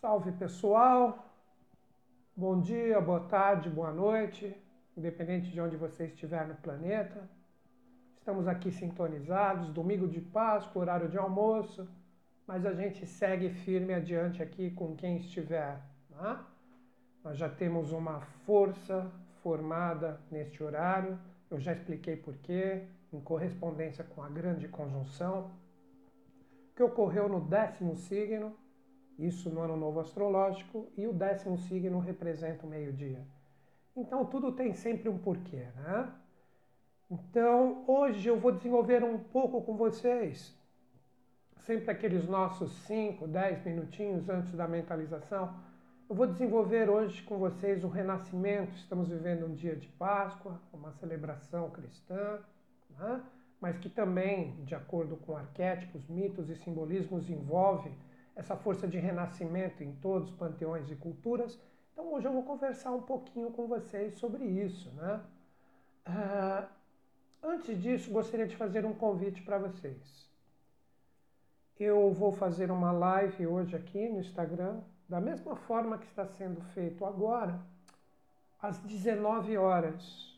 Salve 0.00 0.32
pessoal, 0.32 1.30
bom 2.34 2.58
dia, 2.58 2.98
boa 3.02 3.20
tarde, 3.20 3.68
boa 3.68 3.92
noite, 3.92 4.56
independente 4.96 5.50
de 5.50 5.60
onde 5.60 5.76
você 5.76 6.06
estiver 6.06 6.48
no 6.48 6.54
planeta. 6.54 7.28
Estamos 8.16 8.48
aqui 8.48 8.72
sintonizados, 8.72 9.68
domingo 9.68 10.08
de 10.08 10.18
Páscoa, 10.18 10.80
horário 10.80 11.06
de 11.06 11.18
almoço, 11.18 11.86
mas 12.46 12.64
a 12.64 12.72
gente 12.72 13.06
segue 13.06 13.50
firme 13.50 13.92
adiante 13.92 14.42
aqui 14.42 14.70
com 14.70 14.96
quem 14.96 15.18
estiver. 15.18 15.82
Tá? 16.08 16.46
Nós 17.22 17.36
já 17.36 17.50
temos 17.50 17.92
uma 17.92 18.22
força 18.46 19.12
formada 19.42 20.18
neste 20.30 20.62
horário, 20.62 21.18
eu 21.50 21.60
já 21.60 21.74
expliquei 21.74 22.16
porquê, 22.16 22.86
em 23.12 23.20
correspondência 23.20 24.02
com 24.02 24.22
a 24.22 24.30
grande 24.30 24.66
conjunção, 24.66 25.50
que 26.74 26.82
ocorreu 26.82 27.28
no 27.28 27.38
décimo 27.38 27.94
signo, 27.98 28.56
isso 29.26 29.50
no 29.50 29.60
ano 29.60 29.76
novo 29.76 30.00
astrológico, 30.00 30.86
e 30.96 31.06
o 31.06 31.12
décimo 31.12 31.58
signo 31.58 31.98
representa 31.98 32.66
o 32.66 32.68
meio-dia. 32.68 33.20
Então 33.96 34.24
tudo 34.24 34.52
tem 34.52 34.72
sempre 34.72 35.08
um 35.08 35.18
porquê, 35.18 35.66
né? 35.76 36.12
Então 37.10 37.84
hoje 37.86 38.28
eu 38.28 38.38
vou 38.38 38.52
desenvolver 38.52 39.02
um 39.04 39.18
pouco 39.18 39.62
com 39.62 39.76
vocês, 39.76 40.56
sempre 41.58 41.90
aqueles 41.90 42.28
nossos 42.28 42.72
5, 42.86 43.26
10 43.26 43.64
minutinhos 43.64 44.28
antes 44.28 44.52
da 44.52 44.66
mentalização. 44.66 45.54
Eu 46.08 46.14
vou 46.16 46.26
desenvolver 46.26 46.88
hoje 46.88 47.22
com 47.22 47.38
vocês 47.38 47.84
o 47.84 47.88
renascimento. 47.88 48.74
Estamos 48.74 49.08
vivendo 49.08 49.46
um 49.46 49.54
dia 49.54 49.76
de 49.76 49.86
Páscoa, 49.86 50.60
uma 50.72 50.92
celebração 50.92 51.70
cristã 51.70 52.40
né? 53.00 53.22
mas 53.60 53.78
que 53.78 53.88
também, 53.88 54.54
de 54.64 54.74
acordo 54.74 55.16
com 55.16 55.36
arquétipos, 55.36 56.06
mitos 56.08 56.48
e 56.48 56.56
simbolismos, 56.56 57.28
envolve 57.28 57.92
essa 58.40 58.56
força 58.56 58.88
de 58.88 58.98
renascimento 58.98 59.84
em 59.84 59.92
todos 59.96 60.30
os 60.30 60.34
panteões 60.34 60.90
e 60.90 60.96
culturas. 60.96 61.60
Então 61.92 62.12
hoje 62.14 62.26
eu 62.26 62.32
vou 62.32 62.42
conversar 62.42 62.90
um 62.90 63.02
pouquinho 63.02 63.50
com 63.50 63.66
vocês 63.66 64.14
sobre 64.14 64.44
isso. 64.44 64.90
Né? 64.92 65.20
Uh, 66.08 66.66
antes 67.42 67.80
disso, 67.82 68.10
gostaria 68.10 68.46
de 68.46 68.56
fazer 68.56 68.86
um 68.86 68.94
convite 68.94 69.42
para 69.42 69.58
vocês. 69.58 70.30
Eu 71.78 72.12
vou 72.12 72.32
fazer 72.32 72.70
uma 72.70 72.92
live 72.92 73.46
hoje 73.46 73.76
aqui 73.76 74.08
no 74.08 74.20
Instagram, 74.20 74.80
da 75.06 75.20
mesma 75.20 75.54
forma 75.54 75.98
que 75.98 76.06
está 76.06 76.24
sendo 76.24 76.62
feito 76.72 77.04
agora, 77.04 77.60
às 78.60 78.78
19 78.78 79.56
horas 79.58 80.30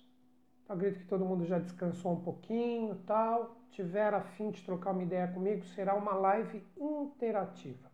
acredito 0.72 1.00
que 1.00 1.06
todo 1.06 1.24
mundo 1.24 1.44
já 1.44 1.58
descansou 1.58 2.12
um 2.12 2.20
pouquinho, 2.20 2.94
tal. 3.06 3.56
Tiver 3.70 4.12
a 4.14 4.20
fim 4.20 4.50
de 4.50 4.62
trocar 4.62 4.92
uma 4.92 5.02
ideia 5.02 5.28
comigo, 5.28 5.64
será 5.66 5.94
uma 5.94 6.14
live 6.14 6.64
interativa. 6.78 7.91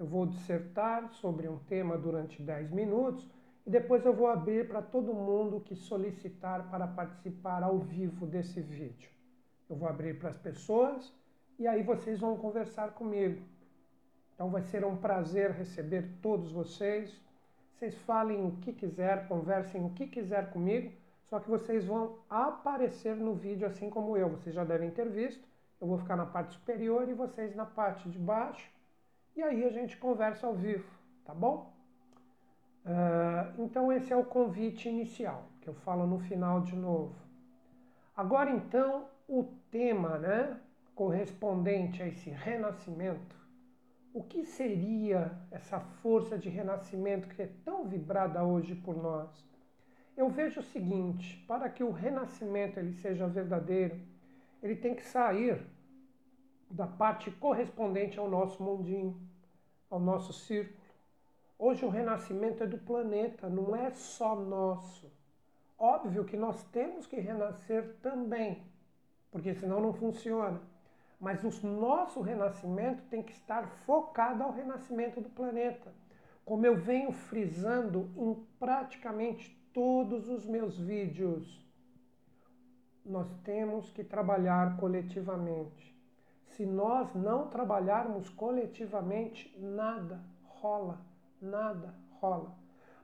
Eu 0.00 0.06
vou 0.06 0.24
dissertar 0.26 1.10
sobre 1.10 1.46
um 1.46 1.58
tema 1.58 1.98
durante 1.98 2.42
10 2.42 2.70
minutos 2.70 3.30
e 3.66 3.70
depois 3.70 4.06
eu 4.06 4.14
vou 4.14 4.28
abrir 4.28 4.66
para 4.66 4.80
todo 4.80 5.12
mundo 5.12 5.60
que 5.60 5.76
solicitar 5.76 6.70
para 6.70 6.86
participar 6.86 7.62
ao 7.62 7.78
vivo 7.78 8.26
desse 8.26 8.62
vídeo. 8.62 9.10
Eu 9.68 9.76
vou 9.76 9.86
abrir 9.86 10.18
para 10.18 10.30
as 10.30 10.38
pessoas 10.38 11.12
e 11.58 11.66
aí 11.66 11.82
vocês 11.82 12.18
vão 12.18 12.38
conversar 12.38 12.92
comigo. 12.92 13.42
Então 14.34 14.48
vai 14.48 14.62
ser 14.62 14.86
um 14.86 14.96
prazer 14.96 15.50
receber 15.50 16.08
todos 16.22 16.50
vocês. 16.50 17.14
Vocês 17.74 17.94
falem 17.98 18.42
o 18.42 18.52
que 18.62 18.72
quiser, 18.72 19.28
conversem 19.28 19.84
o 19.84 19.90
que 19.90 20.06
quiser 20.06 20.50
comigo 20.50 20.90
só 21.30 21.38
que 21.38 21.48
vocês 21.48 21.84
vão 21.84 22.18
aparecer 22.28 23.14
no 23.14 23.34
vídeo 23.34 23.64
assim 23.64 23.88
como 23.88 24.16
eu. 24.16 24.30
Vocês 24.30 24.52
já 24.52 24.64
devem 24.64 24.90
ter 24.90 25.08
visto. 25.08 25.46
Eu 25.80 25.86
vou 25.86 25.96
ficar 25.96 26.16
na 26.16 26.26
parte 26.26 26.54
superior 26.54 27.08
e 27.08 27.14
vocês 27.14 27.54
na 27.54 27.64
parte 27.64 28.08
de 28.08 28.18
baixo. 28.18 28.68
E 29.36 29.42
aí 29.42 29.64
a 29.64 29.70
gente 29.70 29.96
conversa 29.96 30.46
ao 30.46 30.54
vivo, 30.54 30.90
tá 31.24 31.32
bom? 31.32 31.72
Uh, 32.84 33.62
então 33.62 33.92
esse 33.92 34.12
é 34.12 34.16
o 34.16 34.24
convite 34.24 34.88
inicial, 34.88 35.48
que 35.60 35.68
eu 35.68 35.74
falo 35.74 36.06
no 36.06 36.18
final 36.18 36.60
de 36.60 36.74
novo. 36.74 37.14
Agora 38.16 38.50
então 38.50 39.08
o 39.28 39.44
tema, 39.70 40.18
né, 40.18 40.58
correspondente 40.94 42.02
a 42.02 42.08
esse 42.08 42.30
renascimento. 42.30 43.36
O 44.12 44.24
que 44.24 44.44
seria 44.44 45.30
essa 45.50 45.78
força 45.78 46.36
de 46.36 46.48
renascimento 46.48 47.28
que 47.28 47.42
é 47.42 47.50
tão 47.64 47.86
vibrada 47.86 48.42
hoje 48.42 48.74
por 48.74 48.96
nós? 48.96 49.30
Eu 50.16 50.28
vejo 50.28 50.60
o 50.60 50.64
seguinte, 50.64 51.42
para 51.46 51.70
que 51.70 51.84
o 51.84 51.92
renascimento 51.92 52.78
ele 52.78 52.92
seja 52.92 53.26
verdadeiro, 53.28 53.98
ele 54.62 54.74
tem 54.74 54.94
que 54.94 55.06
sair 55.06 55.62
da 56.70 56.86
parte 56.86 57.30
correspondente 57.30 58.18
ao 58.18 58.28
nosso 58.28 58.62
mundinho, 58.62 59.20
ao 59.90 59.98
nosso 59.98 60.32
círculo. 60.32 60.78
Hoje 61.58 61.84
o 61.84 61.88
renascimento 61.88 62.62
é 62.62 62.66
do 62.66 62.78
planeta, 62.78 63.48
não 63.48 63.74
é 63.74 63.90
só 63.90 64.34
nosso. 64.36 65.12
Óbvio 65.78 66.24
que 66.24 66.36
nós 66.36 66.62
temos 66.64 67.06
que 67.06 67.16
renascer 67.16 67.96
também, 68.02 68.62
porque 69.30 69.54
senão 69.54 69.80
não 69.80 69.92
funciona. 69.92 70.60
Mas 71.18 71.42
o 71.44 71.66
nosso 71.66 72.22
renascimento 72.22 73.02
tem 73.10 73.22
que 73.22 73.32
estar 73.32 73.66
focado 73.84 74.42
ao 74.42 74.52
renascimento 74.52 75.20
do 75.20 75.28
planeta. 75.28 75.92
Como 76.44 76.64
eu 76.64 76.76
venho 76.76 77.12
frisando 77.12 78.10
em 78.16 78.34
praticamente 78.58 79.60
todos 79.72 80.28
os 80.28 80.46
meus 80.46 80.78
vídeos. 80.78 81.60
Nós 83.04 83.28
temos 83.44 83.90
que 83.90 84.04
trabalhar 84.04 84.76
coletivamente. 84.76 85.99
Se 86.50 86.66
nós 86.66 87.14
não 87.14 87.48
trabalharmos 87.48 88.28
coletivamente, 88.28 89.56
nada 89.58 90.20
rola, 90.44 91.00
nada 91.40 91.94
rola. 92.20 92.52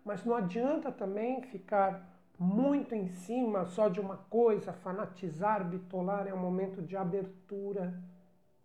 Mas 0.04 0.24
não 0.24 0.36
adianta 0.36 0.92
também 0.92 1.42
ficar 1.42 2.06
muito 2.38 2.94
em 2.94 3.08
cima 3.08 3.64
só 3.64 3.88
de 3.88 3.98
uma 3.98 4.16
coisa, 4.16 4.72
fanatizar, 4.72 5.64
bitolar, 5.64 6.26
é 6.28 6.34
um 6.34 6.38
momento 6.38 6.82
de 6.82 6.96
abertura 6.96 7.94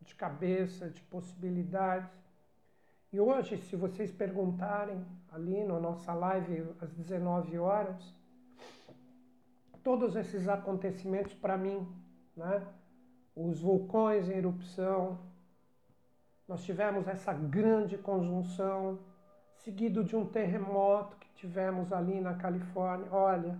de 0.02 0.16
cabeça, 0.16 0.90
de 0.90 1.02
possibilidades. 1.04 2.12
E 3.14 3.20
hoje, 3.20 3.58
se 3.58 3.76
vocês 3.76 4.12
perguntarem 4.12 5.06
ali 5.32 5.64
na 5.64 5.80
nossa 5.80 6.14
live 6.14 6.66
às 6.82 6.92
19 6.94 7.58
horas, 7.58 8.14
todos 9.84 10.16
esses 10.16 10.48
acontecimentos 10.48 11.34
para 11.34 11.58
mim, 11.58 11.88
né? 12.36 12.66
Os 13.36 13.62
vulcões 13.62 14.30
em 14.30 14.34
erupção, 14.34 15.20
nós 16.48 16.64
tivemos 16.64 17.08
essa 17.08 17.32
grande 17.32 17.98
conjunção, 17.98 19.00
seguido 19.56 20.04
de 20.04 20.16
um 20.16 20.26
terremoto 20.26 21.16
que 21.18 21.30
tivemos 21.34 21.94
ali 21.94 22.20
na 22.20 22.34
Califórnia. 22.34 23.08
Olha, 23.12 23.58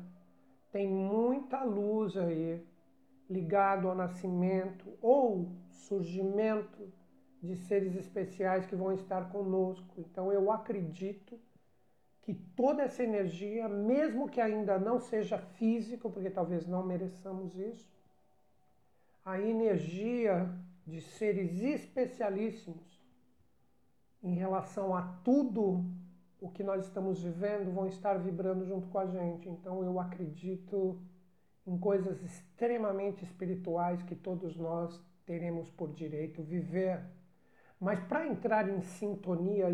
tem 0.72 0.88
muita 0.88 1.64
luz 1.64 2.18
aí 2.18 2.66
ligado 3.30 3.88
ao 3.88 3.96
nascimento 3.96 4.92
ou 5.02 5.50
surgimento 5.70 6.92
de 7.42 7.56
seres 7.56 7.96
especiais 7.96 8.66
que 8.66 8.76
vão 8.76 8.92
estar 8.92 9.30
conosco. 9.32 9.96
Então 9.98 10.32
eu 10.32 10.52
acredito 10.52 11.40
que 12.22 12.34
toda 12.34 12.84
essa 12.84 13.04
energia, 13.04 13.68
mesmo 13.68 14.30
que 14.30 14.40
ainda 14.40 14.78
não 14.78 15.00
seja 15.00 15.38
físico, 15.38 16.10
porque 16.10 16.30
talvez 16.30 16.68
não 16.68 16.86
mereçamos 16.86 17.58
isso, 17.58 17.90
a 19.24 19.40
energia 19.40 20.50
de 20.86 21.02
seres 21.02 21.62
especialíssimos 21.62 23.02
em 24.24 24.34
relação 24.34 24.96
a 24.96 25.02
tudo 25.24 25.86
o 26.40 26.50
que 26.50 26.64
nós 26.64 26.86
estamos 26.86 27.22
vivendo 27.22 27.74
vão 27.74 27.88
estar 27.88 28.18
vibrando 28.18 28.66
junto 28.66 28.88
com 28.88 29.00
a 29.00 29.06
gente. 29.06 29.48
Então 29.48 29.84
eu 29.84 30.00
acredito 30.00 31.00
em 31.66 31.78
coisas 31.78 32.22
extremamente 32.24 33.24
espirituais 33.24 34.02
que 34.04 34.16
todos 34.16 34.58
nós 34.58 35.00
teremos 35.26 35.70
por 35.70 35.94
direito 35.94 36.42
viver 36.42 37.02
mas 37.82 38.00
para 38.00 38.28
entrar 38.28 38.70
em 38.70 38.80
sintonia 38.80 39.66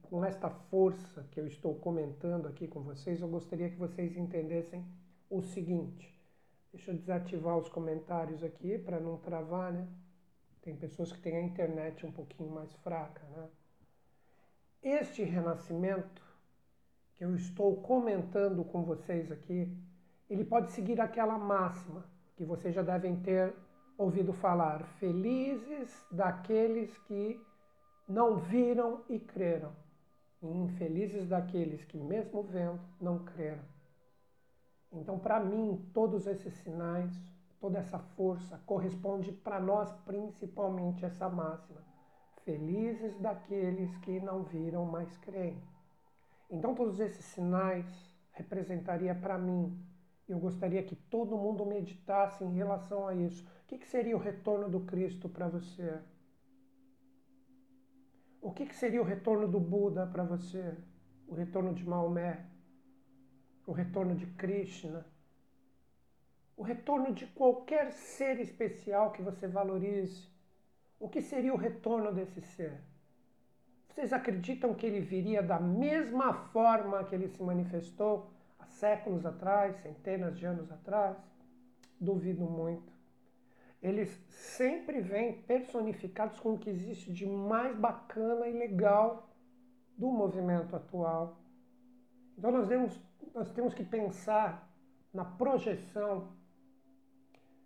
com 0.00 0.24
esta 0.24 0.48
força 0.48 1.28
que 1.30 1.38
eu 1.38 1.46
estou 1.46 1.74
comentando 1.74 2.48
aqui 2.48 2.66
com 2.66 2.80
vocês, 2.80 3.20
eu 3.20 3.28
gostaria 3.28 3.68
que 3.68 3.76
vocês 3.76 4.16
entendessem 4.16 4.82
o 5.28 5.42
seguinte. 5.42 6.17
Deixa 6.72 6.90
eu 6.90 6.96
desativar 6.96 7.56
os 7.56 7.68
comentários 7.68 8.44
aqui 8.44 8.78
para 8.78 9.00
não 9.00 9.16
travar, 9.16 9.72
né? 9.72 9.88
Tem 10.60 10.76
pessoas 10.76 11.10
que 11.10 11.20
têm 11.20 11.36
a 11.36 11.42
internet 11.42 12.04
um 12.04 12.12
pouquinho 12.12 12.50
mais 12.50 12.72
fraca, 12.76 13.22
né? 13.28 13.48
Este 14.82 15.22
renascimento 15.22 16.22
que 17.14 17.24
eu 17.24 17.34
estou 17.34 17.80
comentando 17.82 18.64
com 18.64 18.84
vocês 18.84 19.32
aqui, 19.32 19.76
ele 20.28 20.44
pode 20.44 20.70
seguir 20.70 21.00
aquela 21.00 21.38
máxima 21.38 22.04
que 22.36 22.44
vocês 22.44 22.74
já 22.74 22.82
devem 22.82 23.16
ter 23.20 23.54
ouvido 23.96 24.32
falar: 24.32 24.84
felizes 24.98 26.06
daqueles 26.12 26.96
que 26.98 27.40
não 28.06 28.36
viram 28.36 29.02
e 29.08 29.18
creram, 29.18 29.74
e 30.42 30.46
infelizes 30.46 31.26
daqueles 31.26 31.84
que, 31.84 31.98
mesmo 31.98 32.42
vendo, 32.42 32.80
não 33.00 33.24
creram. 33.24 33.64
Então, 34.92 35.18
para 35.18 35.38
mim, 35.38 35.90
todos 35.92 36.26
esses 36.26 36.52
sinais, 36.54 37.12
toda 37.60 37.78
essa 37.78 37.98
força 37.98 38.58
corresponde 38.64 39.32
para 39.32 39.60
nós 39.60 39.92
principalmente 40.04 41.04
essa 41.04 41.28
máxima: 41.28 41.82
Felizes 42.44 43.18
daqueles 43.18 43.94
que 43.98 44.18
não 44.20 44.44
viram, 44.44 44.84
mas 44.86 45.16
creem. 45.18 45.62
Então, 46.50 46.74
todos 46.74 46.98
esses 47.00 47.24
sinais 47.26 47.86
representaria 48.32 49.14
para 49.14 49.36
mim. 49.36 49.78
Eu 50.26 50.38
gostaria 50.38 50.82
que 50.82 50.94
todo 50.94 51.38
mundo 51.38 51.64
meditasse 51.64 52.44
em 52.44 52.54
relação 52.54 53.06
a 53.06 53.14
isso. 53.14 53.44
O 53.64 53.66
que, 53.66 53.78
que 53.78 53.86
seria 53.86 54.16
o 54.16 54.20
retorno 54.20 54.68
do 54.68 54.80
Cristo 54.80 55.28
para 55.28 55.48
você? 55.48 56.00
O 58.40 58.52
que, 58.52 58.66
que 58.66 58.74
seria 58.74 59.00
o 59.00 59.04
retorno 59.04 59.48
do 59.48 59.58
Buda 59.58 60.06
para 60.06 60.22
você? 60.24 60.74
O 61.26 61.34
retorno 61.34 61.74
de 61.74 61.86
Maomé? 61.86 62.46
O 63.68 63.72
retorno 63.72 64.14
de 64.14 64.24
Krishna? 64.24 65.04
O 66.56 66.62
retorno 66.62 67.12
de 67.12 67.26
qualquer 67.26 67.92
ser 67.92 68.40
especial 68.40 69.12
que 69.12 69.20
você 69.20 69.46
valorize? 69.46 70.26
O 70.98 71.06
que 71.06 71.20
seria 71.20 71.52
o 71.52 71.56
retorno 71.58 72.10
desse 72.10 72.40
ser? 72.40 72.80
Vocês 73.90 74.10
acreditam 74.10 74.72
que 74.72 74.86
ele 74.86 75.00
viria 75.00 75.42
da 75.42 75.60
mesma 75.60 76.32
forma 76.32 77.04
que 77.04 77.14
ele 77.14 77.28
se 77.28 77.42
manifestou 77.42 78.30
há 78.58 78.64
séculos 78.64 79.26
atrás, 79.26 79.76
centenas 79.82 80.38
de 80.38 80.46
anos 80.46 80.72
atrás? 80.72 81.18
Duvido 82.00 82.46
muito. 82.46 82.90
Eles 83.82 84.08
sempre 84.30 85.02
vêm 85.02 85.42
personificados 85.42 86.40
com 86.40 86.54
o 86.54 86.58
que 86.58 86.70
existe 86.70 87.12
de 87.12 87.26
mais 87.26 87.76
bacana 87.76 88.48
e 88.48 88.52
legal 88.58 89.28
do 89.94 90.10
movimento 90.10 90.74
atual. 90.74 91.38
Então 92.38 92.50
nós 92.50 92.66
temos, 92.66 92.98
nós 93.34 93.50
temos 93.50 93.74
que 93.74 93.84
pensar 93.84 94.68
na 95.12 95.24
projeção 95.24 96.28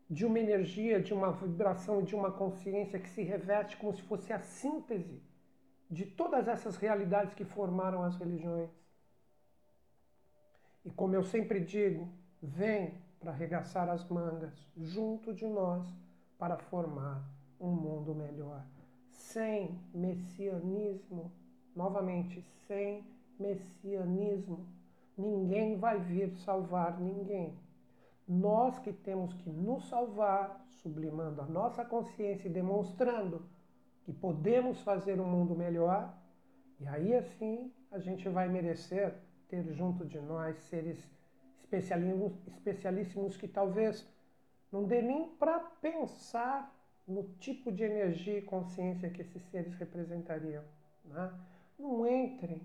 de 0.08 0.26
uma 0.26 0.38
energia, 0.38 1.00
de 1.00 1.14
uma 1.14 1.32
vibração, 1.32 2.02
de 2.02 2.14
uma 2.14 2.30
consciência 2.30 2.98
que 2.98 3.08
se 3.08 3.22
reveste 3.22 3.76
como 3.78 3.94
se 3.94 4.02
fosse 4.02 4.32
a 4.32 4.40
síntese 4.40 5.22
de 5.90 6.04
todas 6.04 6.48
essas 6.48 6.76
realidades 6.76 7.34
que 7.34 7.44
formaram 7.44 8.02
as 8.02 8.16
religiões. 8.16 8.70
E 10.84 10.90
como 10.90 11.14
eu 11.14 11.22
sempre 11.22 11.60
digo, 11.60 12.08
vem 12.42 12.94
para 13.20 13.30
arregaçar 13.30 13.88
as 13.88 14.06
mangas 14.08 14.52
junto 14.76 15.32
de 15.32 15.46
nós 15.46 15.86
para 16.38 16.56
formar 16.56 17.22
um 17.60 17.70
mundo 17.70 18.14
melhor. 18.14 18.64
Sem 19.10 19.78
messianismo, 19.94 21.32
novamente, 21.74 22.44
sem 22.66 23.06
messianismo, 23.38 24.66
ninguém 25.16 25.76
vai 25.76 26.00
vir 26.00 26.34
salvar 26.36 27.00
ninguém. 27.00 27.58
Nós 28.26 28.78
que 28.78 28.92
temos 28.92 29.32
que 29.34 29.50
nos 29.50 29.88
salvar, 29.88 30.64
sublimando 30.82 31.40
a 31.40 31.46
nossa 31.46 31.84
consciência 31.84 32.48
e 32.48 32.52
demonstrando 32.52 33.44
que 34.04 34.12
podemos 34.12 34.80
fazer 34.82 35.20
um 35.20 35.26
mundo 35.26 35.54
melhor, 35.54 36.14
e 36.80 36.86
aí 36.86 37.14
assim 37.14 37.72
a 37.90 37.98
gente 37.98 38.28
vai 38.28 38.48
merecer 38.48 39.14
ter 39.48 39.62
junto 39.72 40.04
de 40.06 40.20
nós 40.20 40.56
seres 40.56 40.98
especialíssimos, 41.62 42.32
especialíssimos 42.46 43.36
que 43.36 43.46
talvez 43.46 44.06
não 44.70 44.84
dê 44.84 45.02
nem 45.02 45.28
para 45.36 45.60
pensar 45.60 46.74
no 47.06 47.24
tipo 47.38 47.70
de 47.70 47.84
energia 47.84 48.38
e 48.38 48.42
consciência 48.42 49.10
que 49.10 49.20
esses 49.20 49.42
seres 49.50 49.74
representariam. 49.74 50.64
Né? 51.04 51.32
Não 51.78 52.06
entrem 52.06 52.62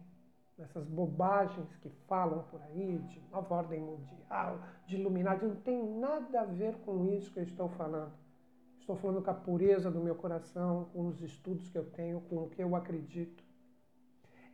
nessas 0.57 0.87
bobagens 0.87 1.75
que 1.77 1.89
falam 2.07 2.43
por 2.49 2.61
aí 2.63 2.97
de 2.97 3.21
nova 3.31 3.55
ordem 3.55 3.79
mundial, 3.79 4.59
de 4.85 4.95
iluminado, 4.95 5.47
não 5.47 5.55
tem 5.55 5.83
nada 5.99 6.41
a 6.41 6.45
ver 6.45 6.75
com 6.79 7.05
isso 7.05 7.31
que 7.31 7.39
eu 7.39 7.43
estou 7.43 7.69
falando. 7.69 8.11
Estou 8.79 8.95
falando 8.95 9.21
com 9.21 9.29
a 9.29 9.33
pureza 9.33 9.91
do 9.91 9.99
meu 9.99 10.15
coração, 10.15 10.85
com 10.93 11.07
os 11.07 11.21
estudos 11.21 11.69
que 11.69 11.77
eu 11.77 11.89
tenho, 11.91 12.21
com 12.21 12.43
o 12.43 12.49
que 12.49 12.63
eu 12.63 12.75
acredito. 12.75 13.43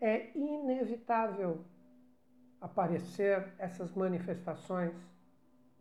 É 0.01 0.35
inevitável 0.37 1.63
aparecer 2.59 3.53
essas 3.57 3.93
manifestações 3.93 4.93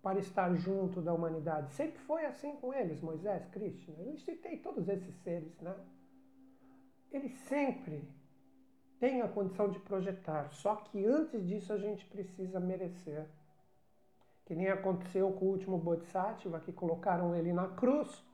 para 0.02 0.18
estar 0.18 0.54
junto 0.54 1.00
da 1.00 1.14
humanidade. 1.14 1.72
Sempre 1.72 1.98
foi 2.00 2.26
assim 2.26 2.56
com 2.56 2.74
eles, 2.74 3.00
Moisés, 3.00 3.46
Krishna. 3.46 3.94
Eu 4.00 4.18
citei 4.18 4.58
todos 4.58 4.88
esses 4.88 5.14
seres, 5.22 5.58
né? 5.60 5.74
Eles 7.10 7.32
sempre 7.48 8.08
têm 9.02 9.20
a 9.20 9.26
condição 9.26 9.68
de 9.68 9.80
projetar, 9.80 10.52
só 10.52 10.76
que 10.76 11.04
antes 11.04 11.44
disso 11.44 11.72
a 11.72 11.76
gente 11.76 12.06
precisa 12.06 12.60
merecer. 12.60 13.26
Que 14.46 14.54
nem 14.54 14.68
aconteceu 14.68 15.32
com 15.32 15.46
o 15.46 15.48
último 15.48 15.76
Bodhisattva, 15.76 16.60
que 16.60 16.72
colocaram 16.72 17.34
ele 17.34 17.52
na 17.52 17.66
cruz 17.66 18.24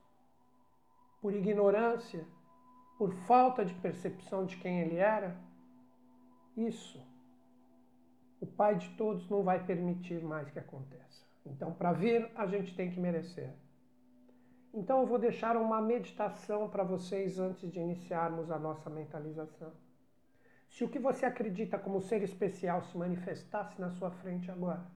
por 1.22 1.34
ignorância, 1.34 2.22
por 2.98 3.14
falta 3.26 3.64
de 3.64 3.72
percepção 3.72 4.44
de 4.44 4.58
quem 4.58 4.82
ele 4.82 4.96
era, 4.96 5.40
isso 6.54 7.02
o 8.38 8.46
Pai 8.46 8.76
de 8.76 8.90
todos 8.90 9.26
não 9.30 9.42
vai 9.42 9.64
permitir 9.64 10.22
mais 10.22 10.50
que 10.50 10.58
aconteça. 10.58 11.26
Então, 11.46 11.72
para 11.72 11.92
vir, 11.92 12.30
a 12.34 12.46
gente 12.46 12.76
tem 12.76 12.90
que 12.90 13.00
merecer. 13.00 13.54
Então, 14.74 15.00
eu 15.00 15.06
vou 15.06 15.18
deixar 15.18 15.56
uma 15.56 15.80
meditação 15.80 16.68
para 16.68 16.84
vocês 16.84 17.38
antes 17.38 17.72
de 17.72 17.80
iniciarmos 17.80 18.50
a 18.50 18.58
nossa 18.58 18.90
mentalização. 18.90 19.72
Se 20.68 20.84
o 20.84 20.88
que 20.88 20.98
você 20.98 21.26
acredita 21.26 21.78
como 21.78 22.00
ser 22.00 22.22
especial 22.22 22.82
se 22.82 22.96
manifestasse 22.96 23.80
na 23.80 23.90
sua 23.90 24.10
frente 24.10 24.50
agora, 24.50 24.86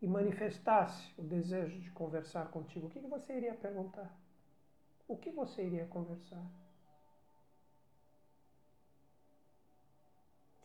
e 0.00 0.06
manifestasse 0.06 1.12
o 1.18 1.22
desejo 1.22 1.80
de 1.80 1.90
conversar 1.90 2.50
contigo, 2.50 2.86
o 2.86 2.90
que 2.90 3.00
você 3.00 3.36
iria 3.36 3.54
perguntar? 3.54 4.16
o 5.08 5.16
que 5.16 5.30
você 5.30 5.64
iria 5.64 5.86
conversar? 5.86 6.46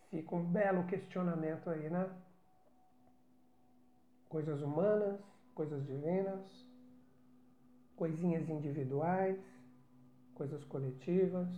Fica 0.09 0.35
um 0.35 0.43
belo 0.43 0.85
questionamento 0.85 1.69
aí, 1.69 1.89
né? 1.89 2.13
Coisas 4.27 4.61
humanas, 4.61 5.19
coisas 5.55 5.83
divinas, 5.85 6.67
coisinhas 7.95 8.49
individuais, 8.49 9.39
coisas 10.35 10.63
coletivas. 10.65 11.49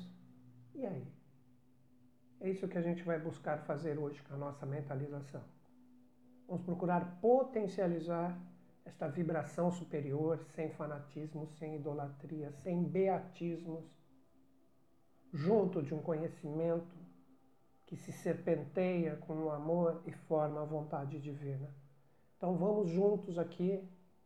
E 0.75 0.85
aí? 0.85 1.14
É 2.45 2.49
isso 2.51 2.67
que 2.67 2.77
a 2.77 2.81
gente 2.81 3.01
vai 3.01 3.17
buscar 3.17 3.57
fazer 3.63 3.97
hoje 3.97 4.21
com 4.21 4.35
a 4.35 4.37
nossa 4.37 4.67
mentalização. 4.67 5.41
Vamos 6.47 6.63
procurar 6.63 7.19
potencializar 7.19 8.39
esta 8.85 9.07
vibração 9.07 9.71
superior, 9.71 10.37
sem 10.53 10.69
fanatismo, 10.69 11.47
sem 11.57 11.77
idolatria, 11.77 12.51
sem 12.61 12.83
beatismos, 12.83 13.83
junto 15.33 15.81
de 15.81 15.95
um 15.95 16.03
conhecimento 16.03 16.95
que 17.87 17.95
se 17.95 18.11
serpenteia 18.11 19.15
com 19.15 19.45
o 19.45 19.49
amor 19.49 20.03
e 20.05 20.11
forma 20.11 20.61
a 20.61 20.65
vontade 20.65 21.19
divina. 21.19 21.67
Então 22.37 22.55
vamos 22.55 22.91
juntos 22.91 23.39
aqui 23.39 23.83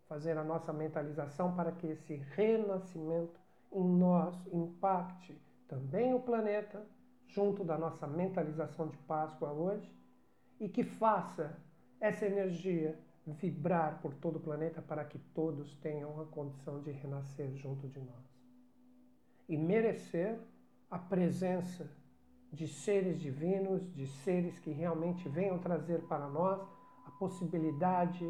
fazer 0.10 0.38
a 0.38 0.44
nossa 0.44 0.74
mentalização 0.74 1.56
para 1.56 1.72
que 1.72 1.88
esse 1.88 2.16
renascimento 2.36 3.40
em 3.72 3.88
nós 3.88 4.36
impacte 4.52 5.42
também 5.70 6.14
o 6.14 6.20
planeta, 6.20 6.86
junto 7.30 7.64
da 7.64 7.78
nossa 7.78 8.08
mentalização 8.08 8.88
de 8.88 8.98
Páscoa 9.00 9.52
hoje, 9.52 9.92
e 10.60 10.68
que 10.68 10.84
faça 10.84 11.58
essa 12.00 12.26
energia 12.26 13.00
vibrar 13.26 14.02
por 14.02 14.14
todo 14.16 14.38
o 14.38 14.40
planeta 14.40 14.82
para 14.82 15.06
que 15.06 15.20
todos 15.34 15.76
tenham 15.78 16.20
a 16.20 16.26
condição 16.26 16.82
de 16.82 16.92
renascer 16.92 17.56
junto 17.56 17.88
de 17.88 18.00
nós. 18.00 18.40
E 19.48 19.58
merecer 19.58 20.40
a 20.90 20.98
presença 20.98 21.90
de 22.52 22.68
seres 22.68 23.20
divinos, 23.20 23.94
de 23.94 24.08
seres 24.08 24.60
que 24.60 24.72
realmente 24.72 25.30
venham 25.30 25.60
trazer 25.60 26.02
para 26.08 26.28
nós 26.28 26.62
a 27.06 27.12
possibilidade 27.12 28.26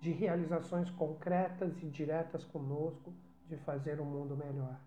de 0.00 0.12
realizações 0.12 0.88
concretas 0.90 1.82
e 1.82 1.86
diretas 1.88 2.44
conosco 2.44 3.12
de 3.48 3.56
fazer 3.56 4.00
um 4.00 4.04
mundo 4.04 4.36
melhor. 4.36 4.78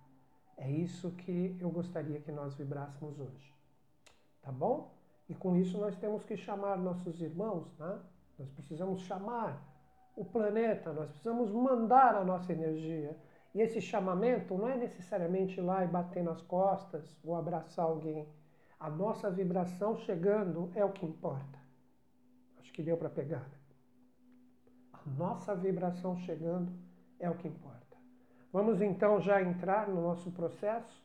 É 0.59 0.69
isso 0.69 1.11
que 1.11 1.57
eu 1.59 1.69
gostaria 1.69 2.19
que 2.19 2.31
nós 2.31 2.53
vibrássemos 2.53 3.17
hoje. 3.17 3.53
Tá 4.41 4.51
bom? 4.51 4.93
E 5.29 5.33
com 5.33 5.55
isso 5.55 5.77
nós 5.77 5.95
temos 5.95 6.23
que 6.23 6.35
chamar 6.35 6.77
nossos 6.77 7.21
irmãos, 7.21 7.73
né? 7.77 7.97
Nós 8.37 8.49
precisamos 8.51 9.01
chamar 9.01 9.63
o 10.17 10.25
planeta, 10.25 10.91
nós 10.91 11.09
precisamos 11.09 11.49
mandar 11.49 12.13
a 12.13 12.25
nossa 12.25 12.51
energia. 12.51 13.17
E 13.55 13.61
esse 13.61 13.79
chamamento 13.79 14.57
não 14.57 14.67
é 14.67 14.75
necessariamente 14.75 15.59
ir 15.59 15.63
lá 15.63 15.83
e 15.85 15.87
bater 15.87 16.23
nas 16.23 16.41
costas 16.41 17.17
ou 17.23 17.35
abraçar 17.35 17.85
alguém. 17.85 18.27
A 18.77 18.89
nossa 18.89 19.31
vibração 19.31 19.97
chegando 19.97 20.71
é 20.75 20.83
o 20.83 20.91
que 20.91 21.05
importa. 21.05 21.57
Acho 22.59 22.73
que 22.73 22.83
deu 22.83 22.97
para 22.97 23.09
pegar. 23.09 23.49
A 24.91 25.09
nossa 25.17 25.55
vibração 25.55 26.17
chegando 26.17 26.71
é 27.17 27.29
o 27.29 27.35
que 27.35 27.47
importa. 27.47 27.88
Vamos 28.51 28.81
então 28.81 29.19
já 29.21 29.41
entrar 29.41 29.87
no 29.87 30.01
nosso 30.01 30.31
processo. 30.31 31.03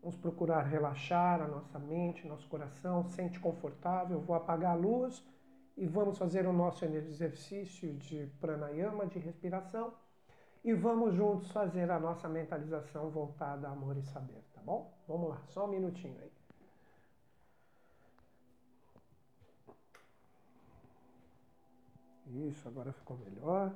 Vamos 0.00 0.16
procurar 0.16 0.62
relaxar 0.62 1.42
a 1.42 1.48
nossa 1.48 1.78
mente, 1.78 2.26
nosso 2.26 2.48
coração. 2.48 3.04
Sente 3.04 3.38
confortável. 3.38 4.20
Vou 4.20 4.36
apagar 4.36 4.72
a 4.72 4.78
luz 4.78 5.24
e 5.80 5.86
vamos 5.86 6.18
fazer 6.18 6.46
o 6.46 6.52
nosso 6.52 6.84
exercício 6.84 7.94
de 7.94 8.26
pranayama, 8.38 9.06
de 9.06 9.18
respiração, 9.18 9.94
e 10.62 10.74
vamos 10.74 11.14
juntos 11.14 11.50
fazer 11.50 11.90
a 11.90 11.98
nossa 11.98 12.28
mentalização 12.28 13.08
voltada 13.08 13.66
a 13.66 13.72
amor 13.72 13.96
e 13.96 14.02
saber. 14.02 14.44
Tá? 14.52 14.60
bom? 14.62 14.92
Vamos 15.08 15.30
lá, 15.30 15.42
só 15.48 15.64
um 15.64 15.68
minutinho 15.68 16.20
aí. 16.20 16.30
Isso, 22.48 22.68
agora 22.68 22.92
ficou 22.92 23.16
melhor. 23.16 23.74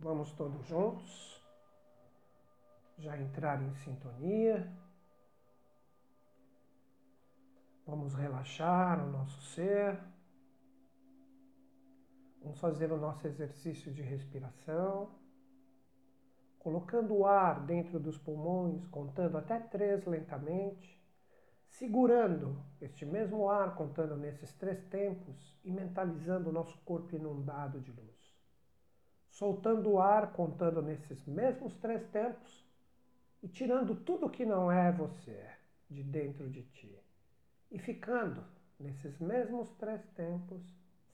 Vamos 0.00 0.32
todos 0.32 0.66
juntos. 0.66 1.40
Já 2.98 3.18
entrar 3.18 3.62
em 3.62 3.72
sintonia. 3.74 4.70
Vamos 7.86 8.14
relaxar 8.14 9.06
o 9.06 9.10
nosso 9.10 9.40
ser. 9.42 10.00
Vamos 12.42 12.58
fazer 12.58 12.90
o 12.90 12.96
nosso 12.96 13.26
exercício 13.26 13.92
de 13.92 14.02
respiração. 14.02 15.10
Colocando 16.58 17.14
o 17.14 17.26
ar 17.26 17.64
dentro 17.64 18.00
dos 18.00 18.18
pulmões, 18.18 18.86
contando 18.88 19.36
até 19.38 19.60
três 19.60 20.04
lentamente 20.06 21.00
segurando 21.70 22.62
este 22.80 23.06
mesmo 23.06 23.48
ar, 23.48 23.74
contando 23.74 24.16
nesses 24.16 24.52
três 24.54 24.82
tempos 24.88 25.58
e 25.64 25.70
mentalizando 25.70 26.50
o 26.50 26.52
nosso 26.52 26.76
corpo 26.84 27.14
inundado 27.14 27.80
de 27.80 27.92
luz. 27.92 28.19
Soltando 29.40 29.92
o 29.92 29.98
ar, 29.98 30.34
contando 30.34 30.82
nesses 30.82 31.24
mesmos 31.24 31.74
três 31.78 32.06
tempos 32.10 32.62
e 33.42 33.48
tirando 33.48 33.96
tudo 33.96 34.28
que 34.28 34.44
não 34.44 34.70
é 34.70 34.92
você 34.92 35.48
de 35.88 36.02
dentro 36.02 36.50
de 36.50 36.62
ti. 36.64 36.94
E 37.70 37.78
ficando 37.78 38.44
nesses 38.78 39.18
mesmos 39.18 39.70
três 39.78 40.06
tempos 40.10 40.60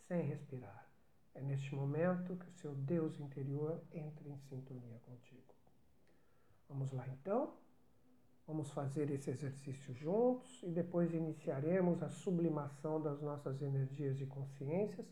sem 0.09 0.23
respirar. 0.23 0.90
É 1.37 1.40
neste 1.40 1.73
momento 1.73 2.35
que 2.35 2.49
o 2.49 2.52
seu 2.54 2.75
Deus 2.75 3.16
interior 3.21 3.80
entra 3.92 4.28
em 4.28 4.37
sintonia 4.38 4.99
contigo. 5.06 5.54
Vamos 6.68 6.90
lá 6.90 7.06
então. 7.06 7.54
Vamos 8.45 8.73
fazer 8.73 9.09
esse 9.09 9.30
exercício 9.30 9.95
juntos 9.95 10.64
e 10.64 10.71
depois 10.73 11.14
iniciaremos 11.14 12.02
a 12.02 12.09
sublimação 12.09 13.00
das 13.00 13.23
nossas 13.23 13.62
energias 13.62 14.21
e 14.21 14.26
consciências 14.26 15.06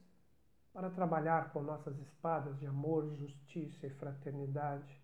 para 0.75 0.90
trabalhar 0.90 1.52
com 1.52 1.62
nossas 1.62 1.97
espadas 2.00 2.59
de 2.59 2.66
amor, 2.66 3.14
justiça 3.14 3.87
e 3.87 3.90
fraternidade, 3.90 5.00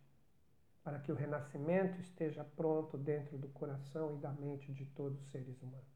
para 0.83 0.99
que 0.99 1.12
o 1.12 1.15
renascimento 1.15 2.00
esteja 2.00 2.43
pronto 2.43 2.99
dentro 2.99 3.39
do 3.39 3.47
coração 3.50 4.17
e 4.17 4.19
da 4.19 4.33
mente 4.33 4.73
de 4.73 4.85
todos 4.87 5.21
os 5.21 5.31
seres 5.31 5.62
humanos. 5.62 5.87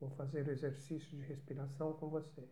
Vou 0.00 0.10
fazer 0.10 0.44
o 0.44 0.50
exercício 0.50 1.16
de 1.16 1.22
respiração 1.22 1.92
com 1.92 2.08
vocês. 2.08 2.50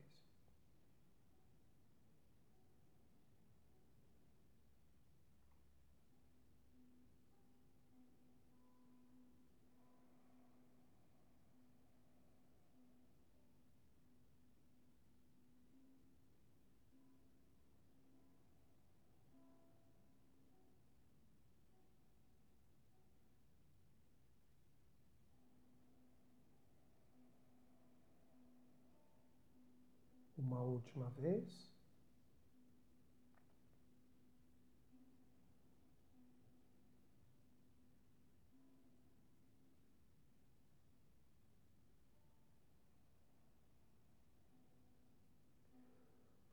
Uma 30.45 30.61
última 30.61 31.09
vez. 31.11 31.73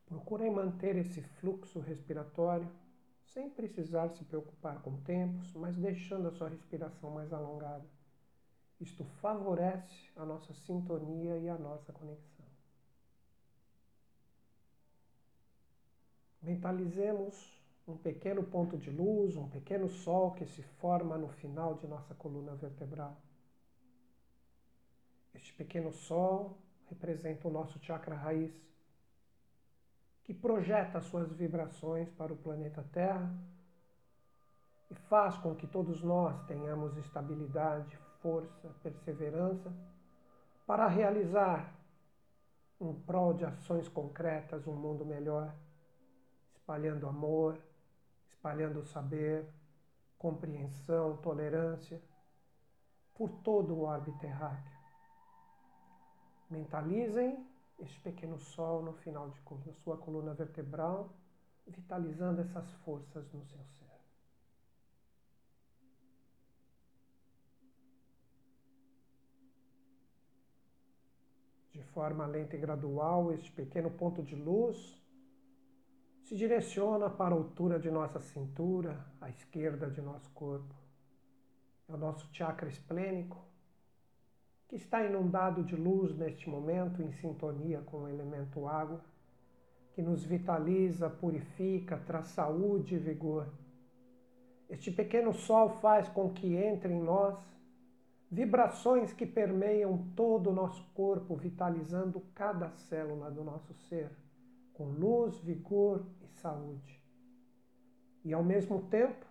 Procurem 0.05 0.51
manter 0.51 0.95
esse 0.95 1.21
fluxo 1.21 1.79
respiratório 1.79 2.69
sem 3.25 3.50
precisar 3.50 4.10
se 4.10 4.24
preocupar 4.25 4.81
com 4.81 5.01
tempos, 5.01 5.53
mas 5.53 5.75
deixando 5.77 6.27
a 6.27 6.31
sua 6.31 6.50
respiração 6.50 7.12
mais 7.12 7.31
alongada. 7.31 7.86
Isto 8.79 9.03
favorece 9.21 10.10
a 10.15 10.25
nossa 10.25 10.53
sintonia 10.53 11.38
e 11.38 11.48
a 11.48 11.57
nossa 11.57 11.93
conexão. 11.93 12.40
Mentalizemos 16.41 17.62
um 17.88 17.95
pequeno 17.95 18.43
ponto 18.43 18.77
de 18.77 18.89
luz, 18.89 19.36
um 19.36 19.48
pequeno 19.48 19.88
sol 19.88 20.31
que 20.31 20.45
se 20.45 20.63
forma 20.63 21.17
no 21.17 21.29
final 21.29 21.75
de 21.75 21.88
nossa 21.88 22.15
coluna 22.15 22.55
vertebral. 22.55 23.15
Este 25.33 25.53
pequeno 25.53 25.91
sol 25.91 26.57
representa 26.89 27.48
o 27.48 27.51
nosso 27.51 27.79
chakra 27.79 28.15
raiz, 28.15 28.51
que 30.24 30.33
projeta 30.33 31.00
suas 31.01 31.31
vibrações 31.31 32.10
para 32.10 32.33
o 32.33 32.38
planeta 32.38 32.83
Terra 32.91 33.31
e 34.89 34.95
faz 34.95 35.38
com 35.38 35.55
que 35.55 35.67
todos 35.67 36.01
nós 36.01 36.43
tenhamos 36.45 36.98
estabilidade, 36.98 37.98
força, 38.21 38.69
perseverança 38.83 39.71
para 40.65 40.88
realizar, 40.88 41.75
em 42.79 42.93
prol 42.93 43.33
de 43.33 43.45
ações 43.45 43.88
concretas, 43.88 44.67
um 44.67 44.75
mundo 44.75 45.05
melhor 45.05 45.53
espalhando 46.62 47.08
amor, 47.08 47.60
espalhando 48.30 48.84
saber, 48.84 49.51
compreensão, 50.18 51.18
tolerância 51.18 52.00
por 53.15 53.30
todo 53.44 53.74
o 53.74 53.82
orbe 53.82 54.12
terráqueo. 54.20 54.80
Mentalizem 56.50 57.44
este 57.80 58.00
pequeno 58.01 58.38
sol 58.38 58.84
no 58.84 58.94
final 58.94 59.30
de 59.32 59.41
na 59.65 59.74
sua 59.74 59.98
coluna 59.98 60.34
vertebral, 60.36 61.10
vitalizando 61.65 62.41
essas 62.41 62.70
forças 62.86 63.32
no 63.34 63.44
seu 63.46 63.63
ser. 63.63 63.91
De 71.72 71.82
forma 71.86 72.27
lenta 72.27 72.56
e 72.56 72.60
gradual, 72.60 73.34
este 73.34 73.51
pequeno 73.51 73.89
ponto 73.89 74.22
de 74.22 74.36
luz 74.36 75.00
se 76.31 76.38
direciona 76.38 77.09
para 77.09 77.35
a 77.35 77.38
altura 77.38 77.77
de 77.77 77.91
nossa 77.91 78.17
cintura, 78.21 79.05
à 79.19 79.29
esquerda 79.29 79.89
de 79.89 80.01
nosso 80.01 80.29
corpo. 80.29 80.73
É 81.89 81.93
o 81.93 81.97
nosso 81.97 82.25
chakra 82.31 82.69
esplênico, 82.69 83.43
que 84.69 84.77
está 84.77 85.03
inundado 85.03 85.61
de 85.61 85.75
luz 85.75 86.15
neste 86.15 86.50
momento, 86.50 87.01
em 87.01 87.11
sintonia 87.11 87.81
com 87.81 88.03
o 88.03 88.07
elemento 88.07 88.65
água, 88.65 89.03
que 89.91 90.01
nos 90.01 90.23
vitaliza, 90.23 91.09
purifica, 91.09 91.97
traz 91.97 92.27
saúde 92.27 92.95
e 92.95 92.97
vigor. 92.97 93.50
Este 94.69 94.89
pequeno 94.89 95.33
sol 95.33 95.81
faz 95.81 96.07
com 96.07 96.29
que 96.29 96.55
entre 96.55 96.93
em 96.93 97.03
nós 97.03 97.38
vibrações 98.31 99.11
que 99.11 99.25
permeiam 99.25 100.07
todo 100.15 100.50
o 100.50 100.53
nosso 100.53 100.81
corpo, 100.93 101.35
vitalizando 101.35 102.23
cada 102.33 102.69
célula 102.69 103.29
do 103.29 103.43
nosso 103.43 103.73
ser, 103.73 104.21
com 104.81 104.89
luz, 104.89 105.38
vigor 105.41 106.03
saúde. 106.41 107.00
E 108.25 108.33
ao 108.33 108.43
mesmo 108.43 108.81
tempo, 108.89 109.25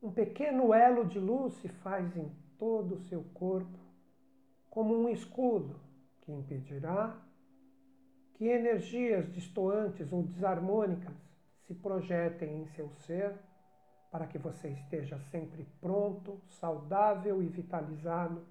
um 0.00 0.12
pequeno 0.12 0.72
elo 0.72 1.04
de 1.04 1.18
luz 1.18 1.54
se 1.54 1.68
faz 1.68 2.16
em 2.16 2.30
todo 2.56 2.94
o 2.94 3.00
seu 3.00 3.24
corpo, 3.34 3.76
como 4.70 4.94
um 4.94 5.08
escudo 5.08 5.80
que 6.20 6.30
impedirá 6.30 7.20
que 8.34 8.46
energias 8.46 9.32
distoantes 9.32 10.12
ou 10.12 10.22
desarmônicas 10.22 11.16
se 11.66 11.74
projetem 11.74 12.62
em 12.62 12.66
seu 12.68 12.88
ser, 13.06 13.34
para 14.12 14.28
que 14.28 14.38
você 14.38 14.68
esteja 14.68 15.18
sempre 15.30 15.66
pronto, 15.80 16.40
saudável 16.60 17.42
e 17.42 17.48
vitalizado 17.48 18.46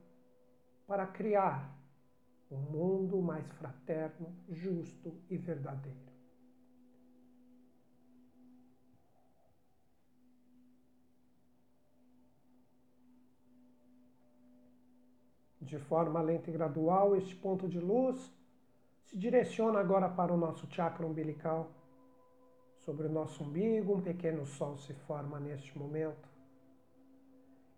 para 0.86 1.08
criar 1.08 1.74
um 2.52 2.58
mundo 2.58 3.22
mais 3.22 3.46
fraterno, 3.54 4.34
justo 4.50 5.14
e 5.30 5.38
verdadeiro. 5.38 6.16
De 15.62 15.80
forma 15.80 16.22
lenta 16.22 16.50
e 16.52 16.54
gradual, 16.54 17.16
este 17.16 17.36
ponto 17.36 17.68
de 17.68 17.80
luz 17.80 18.32
se 19.04 19.18
direciona 19.18 19.80
agora 19.80 20.08
para 20.08 20.32
o 20.32 20.38
nosso 20.38 20.68
chakra 20.72 21.06
umbilical. 21.06 21.72
Sobre 22.82 23.08
o 23.08 23.12
nosso 23.12 23.44
umbigo, 23.44 23.96
um 23.96 24.02
pequeno 24.02 24.46
sol 24.46 24.78
se 24.78 24.94
forma 24.94 25.40
neste 25.40 25.76
momento. 25.76 26.30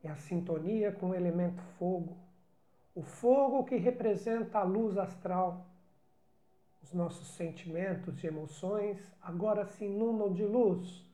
É 0.03 0.09
a 0.09 0.17
sintonia 0.17 0.91
com 0.91 1.12
o 1.12 1.15
elemento 1.15 1.62
fogo, 1.79 2.17
o 2.98 3.04
fogo 3.04 3.63
que 3.63 3.75
representa 3.75 4.58
a 4.58 4.63
luz 4.63 4.98
astral. 4.98 5.68
Os 6.82 6.92
nossos 6.94 7.27
sentimentos 7.36 8.24
e 8.24 8.25
emoções 8.25 8.98
agora 9.22 9.68
se 9.68 9.86
inundam 9.86 10.34
de 10.34 10.44
luz, 10.44 11.06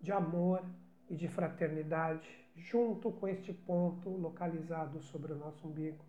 de 0.00 0.12
amor 0.12 0.62
e 1.10 1.16
de 1.16 1.26
fraternidade, 1.26 2.28
junto 2.54 3.10
com 3.10 3.26
este 3.26 3.52
ponto 3.52 4.08
localizado 4.08 5.00
sobre 5.00 5.32
o 5.32 5.36
nosso 5.36 5.66
umbigo, 5.66 6.04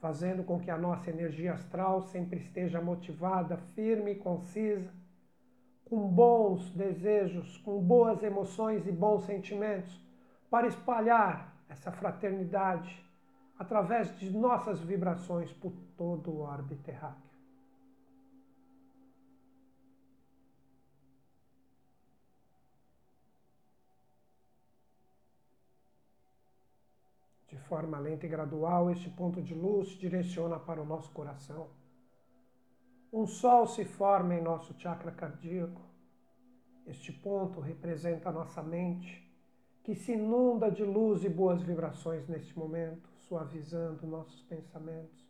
fazendo 0.00 0.42
com 0.42 0.58
que 0.58 0.70
a 0.70 0.78
nossa 0.78 1.10
energia 1.10 1.52
astral 1.52 2.00
sempre 2.00 2.38
esteja 2.38 2.80
motivada, 2.80 3.58
firme 3.74 4.12
e 4.12 4.16
concisa, 4.16 4.90
com 5.84 6.08
bons 6.08 6.70
desejos, 6.70 7.58
com 7.58 7.78
boas 7.82 8.22
emoções 8.22 8.86
e 8.86 8.92
bons 8.92 9.24
sentimentos, 9.24 10.00
para 10.48 10.66
espalhar 10.66 11.54
essa 11.68 11.92
fraternidade 11.92 13.11
através 13.62 14.18
de 14.18 14.28
nossas 14.28 14.80
vibrações 14.80 15.52
por 15.52 15.72
todo 15.96 16.32
o 16.32 16.40
orbe 16.40 16.74
terráqueo. 16.78 17.30
De 27.46 27.56
forma 27.68 28.00
lenta 28.00 28.26
e 28.26 28.28
gradual, 28.28 28.90
este 28.90 29.08
ponto 29.10 29.40
de 29.40 29.54
luz 29.54 29.90
direciona 29.90 30.58
para 30.58 30.82
o 30.82 30.84
nosso 30.84 31.12
coração. 31.12 31.68
Um 33.12 33.26
sol 33.26 33.68
se 33.68 33.84
forma 33.84 34.34
em 34.34 34.42
nosso 34.42 34.74
chakra 34.76 35.12
cardíaco. 35.12 35.82
Este 36.84 37.12
ponto 37.12 37.60
representa 37.60 38.28
a 38.30 38.32
nossa 38.32 38.60
mente, 38.60 39.24
que 39.84 39.94
se 39.94 40.12
inunda 40.12 40.68
de 40.68 40.82
luz 40.82 41.22
e 41.22 41.28
boas 41.28 41.62
vibrações 41.62 42.26
neste 42.28 42.58
momento, 42.58 43.11
suavizando 43.28 44.06
nossos 44.06 44.42
pensamentos, 44.42 45.26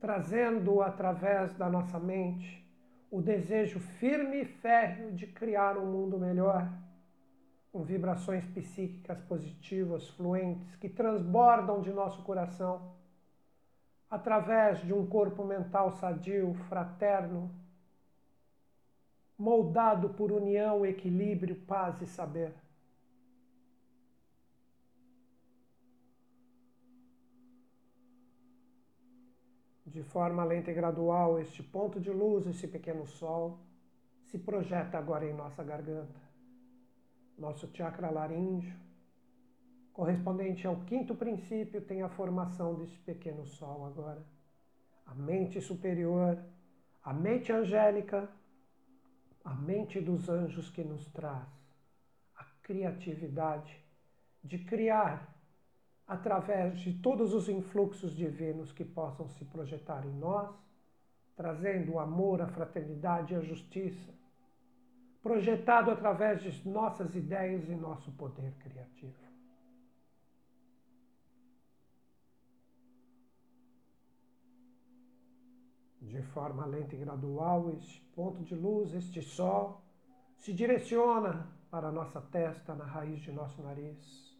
trazendo 0.00 0.82
através 0.82 1.54
da 1.54 1.68
nossa 1.68 1.98
mente 1.98 2.64
o 3.10 3.22
desejo 3.22 3.78
firme 3.78 4.42
e 4.42 4.44
férreo 4.44 5.12
de 5.12 5.26
criar 5.26 5.78
um 5.78 5.86
mundo 5.86 6.18
melhor 6.18 6.68
com 7.72 7.82
vibrações 7.82 8.44
psíquicas 8.46 9.20
positivas, 9.22 10.08
fluentes, 10.10 10.74
que 10.76 10.88
transbordam 10.88 11.82
de 11.82 11.92
nosso 11.92 12.22
coração, 12.22 12.94
através 14.10 14.80
de 14.80 14.94
um 14.94 15.06
corpo 15.06 15.44
mental 15.44 15.90
sadio, 15.92 16.54
fraterno, 16.68 17.50
moldado 19.38 20.10
por 20.10 20.32
união, 20.32 20.86
equilíbrio, 20.86 21.56
paz 21.66 22.00
e 22.00 22.06
saber. 22.06 22.54
De 29.96 30.02
forma 30.02 30.44
lenta 30.44 30.70
e 30.70 30.74
gradual, 30.74 31.40
este 31.40 31.62
ponto 31.62 31.98
de 31.98 32.10
luz, 32.10 32.46
esse 32.46 32.68
pequeno 32.68 33.06
sol, 33.06 33.58
se 34.24 34.38
projeta 34.38 34.98
agora 34.98 35.24
em 35.24 35.32
nossa 35.32 35.64
garganta 35.64 36.20
nosso 37.38 37.66
chakra 37.74 38.10
laríngeo, 38.10 38.78
correspondente 39.94 40.66
ao 40.66 40.76
quinto 40.84 41.14
princípio, 41.14 41.80
tem 41.80 42.02
a 42.02 42.10
formação 42.10 42.74
desse 42.74 42.98
pequeno 42.98 43.46
sol 43.46 43.86
agora. 43.86 44.22
A 45.06 45.14
mente 45.14 45.62
superior, 45.62 46.44
a 47.02 47.14
mente 47.14 47.50
angélica, 47.50 48.28
a 49.42 49.54
mente 49.54 49.98
dos 49.98 50.28
anjos 50.28 50.68
que 50.68 50.84
nos 50.84 51.06
traz 51.08 51.48
a 52.34 52.44
criatividade 52.62 53.82
de 54.44 54.58
criar 54.58 55.35
através 56.06 56.78
de 56.78 56.92
todos 56.94 57.34
os 57.34 57.48
influxos 57.48 58.14
divinos 58.14 58.70
que 58.70 58.84
possam 58.84 59.28
se 59.28 59.44
projetar 59.44 60.06
em 60.06 60.14
nós, 60.14 60.54
trazendo 61.34 61.94
o 61.94 61.98
amor, 61.98 62.40
a 62.40 62.46
fraternidade 62.46 63.34
e 63.34 63.36
a 63.36 63.40
justiça, 63.40 64.14
projetado 65.20 65.90
através 65.90 66.40
de 66.42 66.68
nossas 66.68 67.14
ideias 67.16 67.68
e 67.68 67.74
nosso 67.74 68.12
poder 68.12 68.52
criativo. 68.60 69.26
De 76.00 76.22
forma 76.22 76.64
lenta 76.64 76.94
e 76.94 76.98
gradual, 76.98 77.70
este 77.70 78.00
ponto 78.14 78.42
de 78.44 78.54
luz, 78.54 78.94
este 78.94 79.20
sol, 79.20 79.82
se 80.38 80.52
direciona 80.52 81.48
para 81.68 81.88
a 81.88 81.92
nossa 81.92 82.20
testa, 82.20 82.74
na 82.76 82.84
raiz 82.84 83.20
de 83.20 83.32
nosso 83.32 83.60
nariz, 83.60 84.35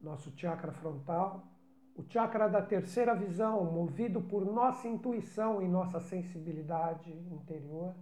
nosso 0.00 0.32
chakra 0.36 0.72
frontal, 0.72 1.46
o 1.94 2.02
chakra 2.04 2.48
da 2.48 2.62
terceira 2.62 3.14
visão, 3.14 3.64
movido 3.64 4.20
por 4.20 4.44
nossa 4.44 4.86
intuição 4.86 5.60
e 5.60 5.66
nossa 5.66 5.98
sensibilidade 5.98 7.10
interior 7.10 7.94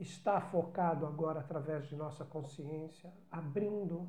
está 0.00 0.40
focado 0.40 1.06
agora 1.06 1.40
através 1.40 1.86
de 1.86 1.94
nossa 1.94 2.24
consciência, 2.24 3.12
abrindo 3.30 4.08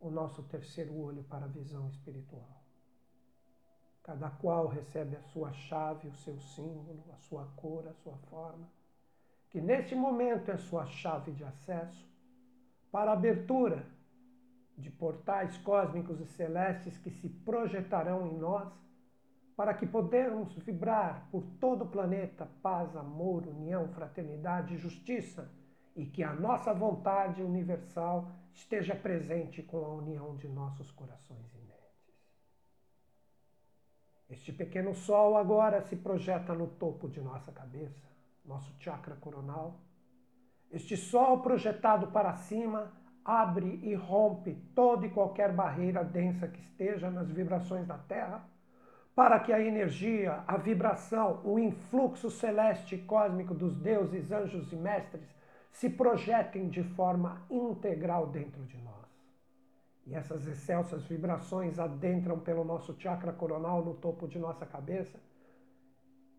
o 0.00 0.08
nosso 0.08 0.42
terceiro 0.44 0.96
olho 0.96 1.24
para 1.24 1.44
a 1.44 1.48
visão 1.48 1.88
espiritual. 1.88 2.62
Cada 4.02 4.30
qual 4.30 4.66
recebe 4.66 5.16
a 5.16 5.22
sua 5.22 5.52
chave, 5.52 6.08
o 6.08 6.14
seu 6.14 6.38
símbolo, 6.38 7.04
a 7.12 7.16
sua 7.16 7.44
cor, 7.56 7.86
a 7.88 7.94
sua 7.94 8.16
forma, 8.30 8.66
que 9.50 9.60
neste 9.60 9.94
momento 9.94 10.50
é 10.50 10.56
sua 10.56 10.86
chave 10.86 11.32
de 11.32 11.44
acesso 11.44 12.06
para 12.90 13.10
a 13.10 13.14
abertura 13.14 13.84
de 14.76 14.90
portais 14.90 15.56
cósmicos 15.58 16.20
e 16.20 16.26
celestes 16.26 16.98
que 16.98 17.10
se 17.10 17.28
projetarão 17.28 18.26
em 18.26 18.36
nós 18.36 18.72
para 19.56 19.72
que 19.72 19.86
podemos 19.86 20.52
vibrar 20.54 21.28
por 21.30 21.44
todo 21.60 21.84
o 21.84 21.88
planeta 21.88 22.48
paz, 22.60 22.96
amor, 22.96 23.46
união, 23.46 23.88
fraternidade 23.88 24.74
e 24.74 24.78
justiça 24.78 25.50
e 25.94 26.06
que 26.06 26.24
a 26.24 26.32
nossa 26.32 26.74
vontade 26.74 27.40
universal 27.40 28.28
esteja 28.52 28.96
presente 28.96 29.62
com 29.62 29.84
a 29.84 29.94
união 29.94 30.36
de 30.36 30.48
nossos 30.48 30.90
corações 30.90 31.54
e 31.54 31.58
mentes. 31.58 31.74
Este 34.28 34.52
pequeno 34.52 34.94
sol 34.94 35.36
agora 35.36 35.82
se 35.82 35.94
projeta 35.94 36.52
no 36.52 36.66
topo 36.66 37.08
de 37.08 37.20
nossa 37.20 37.52
cabeça, 37.52 38.08
nosso 38.44 38.74
chakra 38.80 39.14
coronal. 39.16 39.80
Este 40.70 40.96
sol 40.96 41.40
projetado 41.42 42.08
para 42.08 42.34
cima 42.34 42.92
abre 43.24 43.80
e 43.82 43.94
rompe 43.94 44.54
toda 44.74 45.06
e 45.06 45.10
qualquer 45.10 45.52
barreira 45.52 46.04
densa 46.04 46.46
que 46.46 46.60
esteja 46.60 47.10
nas 47.10 47.30
vibrações 47.30 47.86
da 47.86 47.96
Terra 47.96 48.44
para 49.14 49.38
que 49.38 49.52
a 49.52 49.60
energia, 49.60 50.42
a 50.46 50.56
vibração, 50.56 51.40
o 51.44 51.58
influxo 51.58 52.30
celeste 52.30 52.96
e 52.96 53.02
cósmico 53.02 53.54
dos 53.54 53.76
deuses, 53.76 54.32
anjos 54.32 54.72
e 54.72 54.76
mestres 54.76 55.34
se 55.70 55.88
projetem 55.88 56.68
de 56.68 56.82
forma 56.82 57.42
integral 57.48 58.26
dentro 58.26 58.62
de 58.64 58.76
nós. 58.78 58.94
E 60.06 60.14
essas 60.14 60.46
excelsas 60.46 61.04
vibrações 61.04 61.78
adentram 61.78 62.38
pelo 62.38 62.64
nosso 62.64 62.94
chakra 63.00 63.32
coronal 63.32 63.84
no 63.84 63.94
topo 63.94 64.26
de 64.28 64.38
nossa 64.38 64.66
cabeça 64.66 65.18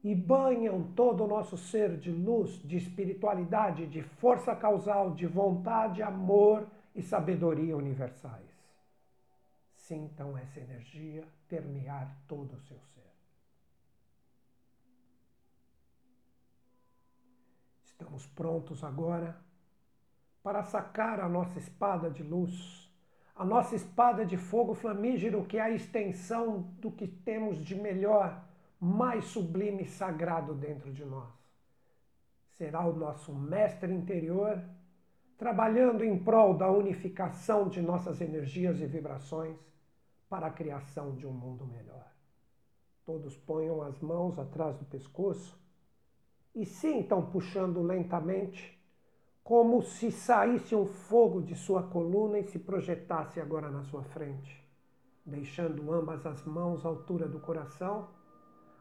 e 0.04 0.14
banham 0.14 0.84
todo 0.96 1.24
o 1.24 1.28
nosso 1.28 1.58
ser 1.58 1.98
de 1.98 2.12
luz, 2.12 2.62
de 2.62 2.78
espiritualidade, 2.78 3.88
de 3.88 4.04
força 4.04 4.56
causal, 4.56 5.12
de 5.12 5.26
vontade, 5.26 6.04
amor 6.04 6.68
e 6.96 7.04
sabedoria 7.04 7.76
universais. 7.76 8.56
Sintam 9.76 10.38
essa 10.38 10.60
energia 10.60 11.28
permear 11.48 12.18
todo 12.28 12.56
o 12.56 12.60
seu 12.62 12.80
ser. 12.80 13.14
Estamos 17.84 18.26
prontos 18.28 18.84
agora 18.84 19.38
para 20.42 20.64
sacar 20.64 21.20
a 21.20 21.28
nossa 21.28 21.60
espada 21.60 22.10
de 22.10 22.24
luz, 22.24 22.90
a 23.36 23.44
nossa 23.44 23.76
espada 23.76 24.26
de 24.26 24.38
fogo 24.38 24.74
flamígero, 24.74 25.46
que 25.46 25.58
é 25.58 25.62
a 25.62 25.72
extensão 25.72 26.62
do 26.80 26.92
que 26.92 27.08
temos 27.08 27.64
de 27.64 27.76
melhor, 27.76 28.44
mais 28.80 29.26
sublime 29.26 29.84
e 29.84 29.90
sagrado 29.90 30.54
dentro 30.54 30.92
de 30.94 31.04
nós. 31.04 31.34
Será 32.58 32.86
o 32.86 32.96
nosso 32.96 33.34
mestre 33.34 33.94
interior 33.94 34.64
trabalhando 35.38 36.04
em 36.04 36.18
prol 36.18 36.54
da 36.54 36.70
unificação 36.72 37.68
de 37.68 37.82
nossas 37.82 38.22
energias 38.22 38.80
e 38.80 38.86
vibrações 38.86 39.58
para 40.30 40.48
a 40.48 40.52
criação 40.52 41.14
de 41.16 41.28
um 41.28 41.32
mundo 41.32 41.66
melhor. 41.66 42.12
Todos 43.06 43.38
ponham 43.38 43.82
as 43.82 44.00
mãos 44.00 44.40
atrás 44.40 44.78
do 44.78 44.86
pescoço 44.86 45.60
e 46.56 46.66
sintam 46.66 47.26
puxando 47.26 47.82
lentamente, 47.82 48.74
como 49.44 49.84
se 49.84 50.12
saísse 50.12 50.74
um 50.74 50.88
fogo 50.88 51.42
de 51.42 51.54
sua 51.54 51.84
coluna 51.84 52.40
e 52.40 52.48
se 52.48 52.58
projetasse 52.58 53.40
agora 53.40 53.70
na 53.70 53.84
sua 53.84 54.04
frente, 54.04 54.66
deixando 55.24 55.94
ambas 55.94 56.26
as 56.26 56.44
mãos 56.46 56.84
à 56.86 56.90
altura 56.90 57.28
do 57.28 57.40
coração. 57.40 58.08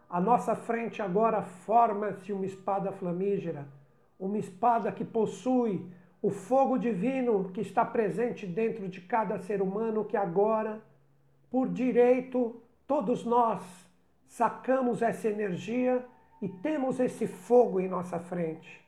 À 0.08 0.20
nossa 0.20 0.54
frente 0.54 1.02
agora 1.02 1.42
forma-se 1.42 2.32
uma 2.32 2.46
espada 2.46 2.92
flamígera, 2.92 3.68
uma 4.18 4.38
espada 4.38 4.90
que 4.90 5.04
possui 5.04 5.92
o 6.24 6.30
fogo 6.30 6.78
divino 6.78 7.50
que 7.52 7.60
está 7.60 7.84
presente 7.84 8.46
dentro 8.46 8.88
de 8.88 8.98
cada 9.02 9.38
ser 9.40 9.60
humano 9.60 10.06
que 10.06 10.16
agora 10.16 10.82
por 11.50 11.68
direito, 11.68 12.62
todos 12.86 13.26
nós 13.26 13.62
sacamos 14.26 15.02
essa 15.02 15.28
energia 15.28 16.02
e 16.40 16.48
temos 16.48 16.98
esse 16.98 17.26
fogo 17.26 17.78
em 17.78 17.88
nossa 17.88 18.18
frente. 18.18 18.82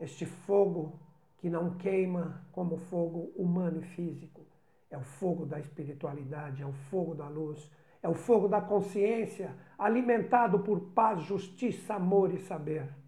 Este 0.00 0.26
fogo 0.26 0.98
que 1.38 1.48
não 1.48 1.76
queima 1.76 2.44
como 2.50 2.76
fogo 2.76 3.30
humano 3.36 3.82
e 3.82 3.84
físico. 3.84 4.44
É 4.90 4.98
o 4.98 5.04
fogo 5.04 5.46
da 5.46 5.60
espiritualidade, 5.60 6.60
é 6.60 6.66
o 6.66 6.72
fogo 6.72 7.14
da 7.14 7.28
luz, 7.28 7.70
é 8.02 8.08
o 8.08 8.14
fogo 8.14 8.48
da 8.48 8.60
consciência, 8.60 9.54
alimentado 9.78 10.58
por 10.58 10.80
paz, 10.92 11.22
justiça, 11.22 11.94
amor 11.94 12.34
e 12.34 12.38
saber. 12.38 12.99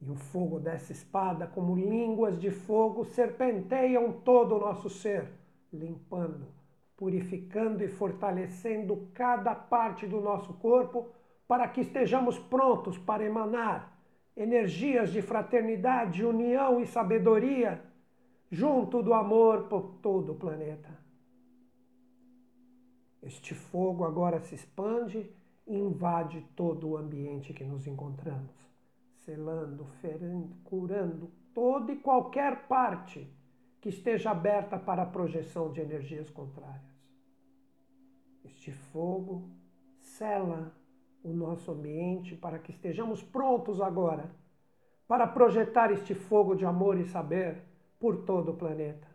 E 0.00 0.10
o 0.10 0.14
fogo 0.14 0.60
dessa 0.60 0.92
espada, 0.92 1.46
como 1.46 1.76
línguas 1.76 2.38
de 2.38 2.50
fogo, 2.50 3.04
serpenteiam 3.04 4.12
todo 4.12 4.56
o 4.56 4.60
nosso 4.60 4.90
ser, 4.90 5.32
limpando, 5.72 6.46
purificando 6.96 7.82
e 7.82 7.88
fortalecendo 7.88 9.08
cada 9.14 9.54
parte 9.54 10.06
do 10.06 10.20
nosso 10.20 10.52
corpo 10.54 11.08
para 11.46 11.68
que 11.68 11.80
estejamos 11.80 12.38
prontos 12.38 12.98
para 12.98 13.24
emanar 13.24 13.94
energias 14.36 15.12
de 15.12 15.22
fraternidade, 15.22 16.24
união 16.24 16.80
e 16.80 16.86
sabedoria 16.86 17.82
junto 18.50 19.02
do 19.02 19.14
amor 19.14 19.64
por 19.64 19.96
todo 20.02 20.32
o 20.32 20.34
planeta. 20.34 20.90
Este 23.22 23.54
fogo 23.54 24.04
agora 24.04 24.40
se 24.40 24.54
expande 24.54 25.30
e 25.66 25.76
invade 25.76 26.46
todo 26.54 26.90
o 26.90 26.96
ambiente 26.96 27.54
que 27.54 27.64
nos 27.64 27.86
encontramos, 27.86 28.63
selando, 29.24 29.84
ferendo, 30.00 30.56
curando 30.64 31.30
toda 31.52 31.92
e 31.92 31.96
qualquer 31.96 32.66
parte 32.66 33.28
que 33.80 33.88
esteja 33.88 34.30
aberta 34.30 34.78
para 34.78 35.02
a 35.02 35.06
projeção 35.06 35.72
de 35.72 35.80
energias 35.80 36.30
contrárias. 36.30 36.94
Este 38.44 38.72
fogo 38.72 39.50
sela 39.98 40.74
o 41.22 41.32
nosso 41.32 41.72
ambiente 41.72 42.36
para 42.36 42.58
que 42.58 42.70
estejamos 42.70 43.22
prontos 43.22 43.80
agora 43.80 44.30
para 45.06 45.26
projetar 45.26 45.90
este 45.90 46.14
fogo 46.14 46.54
de 46.54 46.64
amor 46.64 46.98
e 46.98 47.04
saber 47.04 47.62
por 47.98 48.24
todo 48.24 48.52
o 48.52 48.56
planeta. 48.56 49.06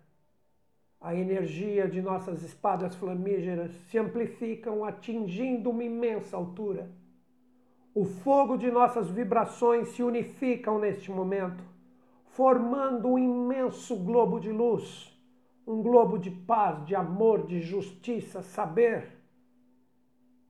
A 1.01 1.15
energia 1.15 1.87
de 1.87 2.01
nossas 2.01 2.43
espadas 2.43 2.95
flamígeras 2.95 3.71
se 3.89 3.97
amplificam, 3.97 4.83
atingindo 4.83 5.69
uma 5.69 5.83
imensa 5.83 6.35
altura. 6.35 6.91
O 7.93 8.05
fogo 8.05 8.57
de 8.57 8.69
nossas 8.71 9.09
vibrações 9.09 9.89
se 9.89 10.03
unificam 10.03 10.79
neste 10.79 11.11
momento, 11.11 11.63
formando 12.27 13.07
um 13.09 13.19
imenso 13.19 13.95
globo 13.97 14.39
de 14.39 14.51
luz, 14.51 15.15
um 15.65 15.81
globo 15.81 16.17
de 16.17 16.31
paz, 16.31 16.85
de 16.85 16.95
amor, 16.95 17.45
de 17.45 17.61
justiça, 17.61 18.41
saber 18.41 19.19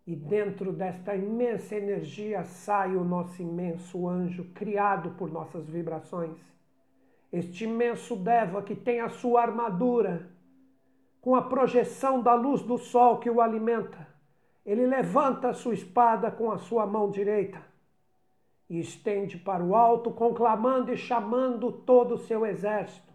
e 0.10 0.16
dentro 0.16 0.74
desta 0.74 1.16
imensa 1.16 1.76
energia 1.76 2.44
sai 2.44 2.96
o 2.96 3.04
nosso 3.04 3.44
imenso 3.44 4.08
anjo, 4.08 4.44
criado 4.56 5.12
por 5.12 5.32
nossas 5.32 5.70
vibrações. 5.70 6.36
Este 7.32 7.66
imenso 7.66 8.16
Deva 8.16 8.64
que 8.64 8.76
tem 8.76 9.02
a 9.02 9.10
sua 9.10 9.44
armadura, 9.44 10.28
com 11.22 11.36
a 11.36 11.44
projeção 11.44 12.24
da 12.24 12.34
luz 12.34 12.64
do 12.64 12.76
sol 12.76 13.20
que 13.20 13.30
o 13.30 13.40
alimenta. 13.40 14.08
Ele 14.70 14.86
levanta 14.86 15.50
a 15.50 15.54
sua 15.56 15.74
espada 15.74 16.30
com 16.30 16.52
a 16.52 16.60
sua 16.60 16.86
mão 16.86 17.10
direita 17.10 17.60
e 18.70 18.80
estende 18.80 19.36
para 19.36 19.64
o 19.64 19.76
alto, 19.76 20.12
conclamando 20.12 20.94
e 20.94 20.96
chamando 20.96 21.72
todo 21.72 22.14
o 22.14 22.18
seu 22.20 22.46
exército. 22.46 23.12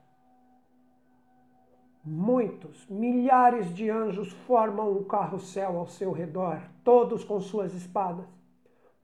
Muitos, 2.04 2.84
milhares 2.88 3.72
de 3.72 3.88
anjos 3.88 4.32
formam 4.48 4.90
um 4.98 5.04
carrossel 5.04 5.78
ao 5.78 5.86
seu 5.86 6.10
redor, 6.10 6.60
todos 6.82 7.22
com 7.22 7.40
suas 7.40 7.72
espadas, 7.72 8.26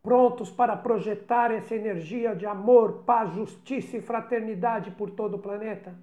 prontos 0.02 0.50
para 0.50 0.76
projetar 0.76 1.52
essa 1.52 1.76
energia 1.76 2.34
de 2.34 2.46
amor, 2.46 3.04
paz, 3.04 3.32
justiça 3.32 3.96
e 3.96 4.02
fraternidade 4.02 4.90
por 4.90 5.10
todo 5.10 5.34
o 5.34 5.40
planeta. 5.40 5.94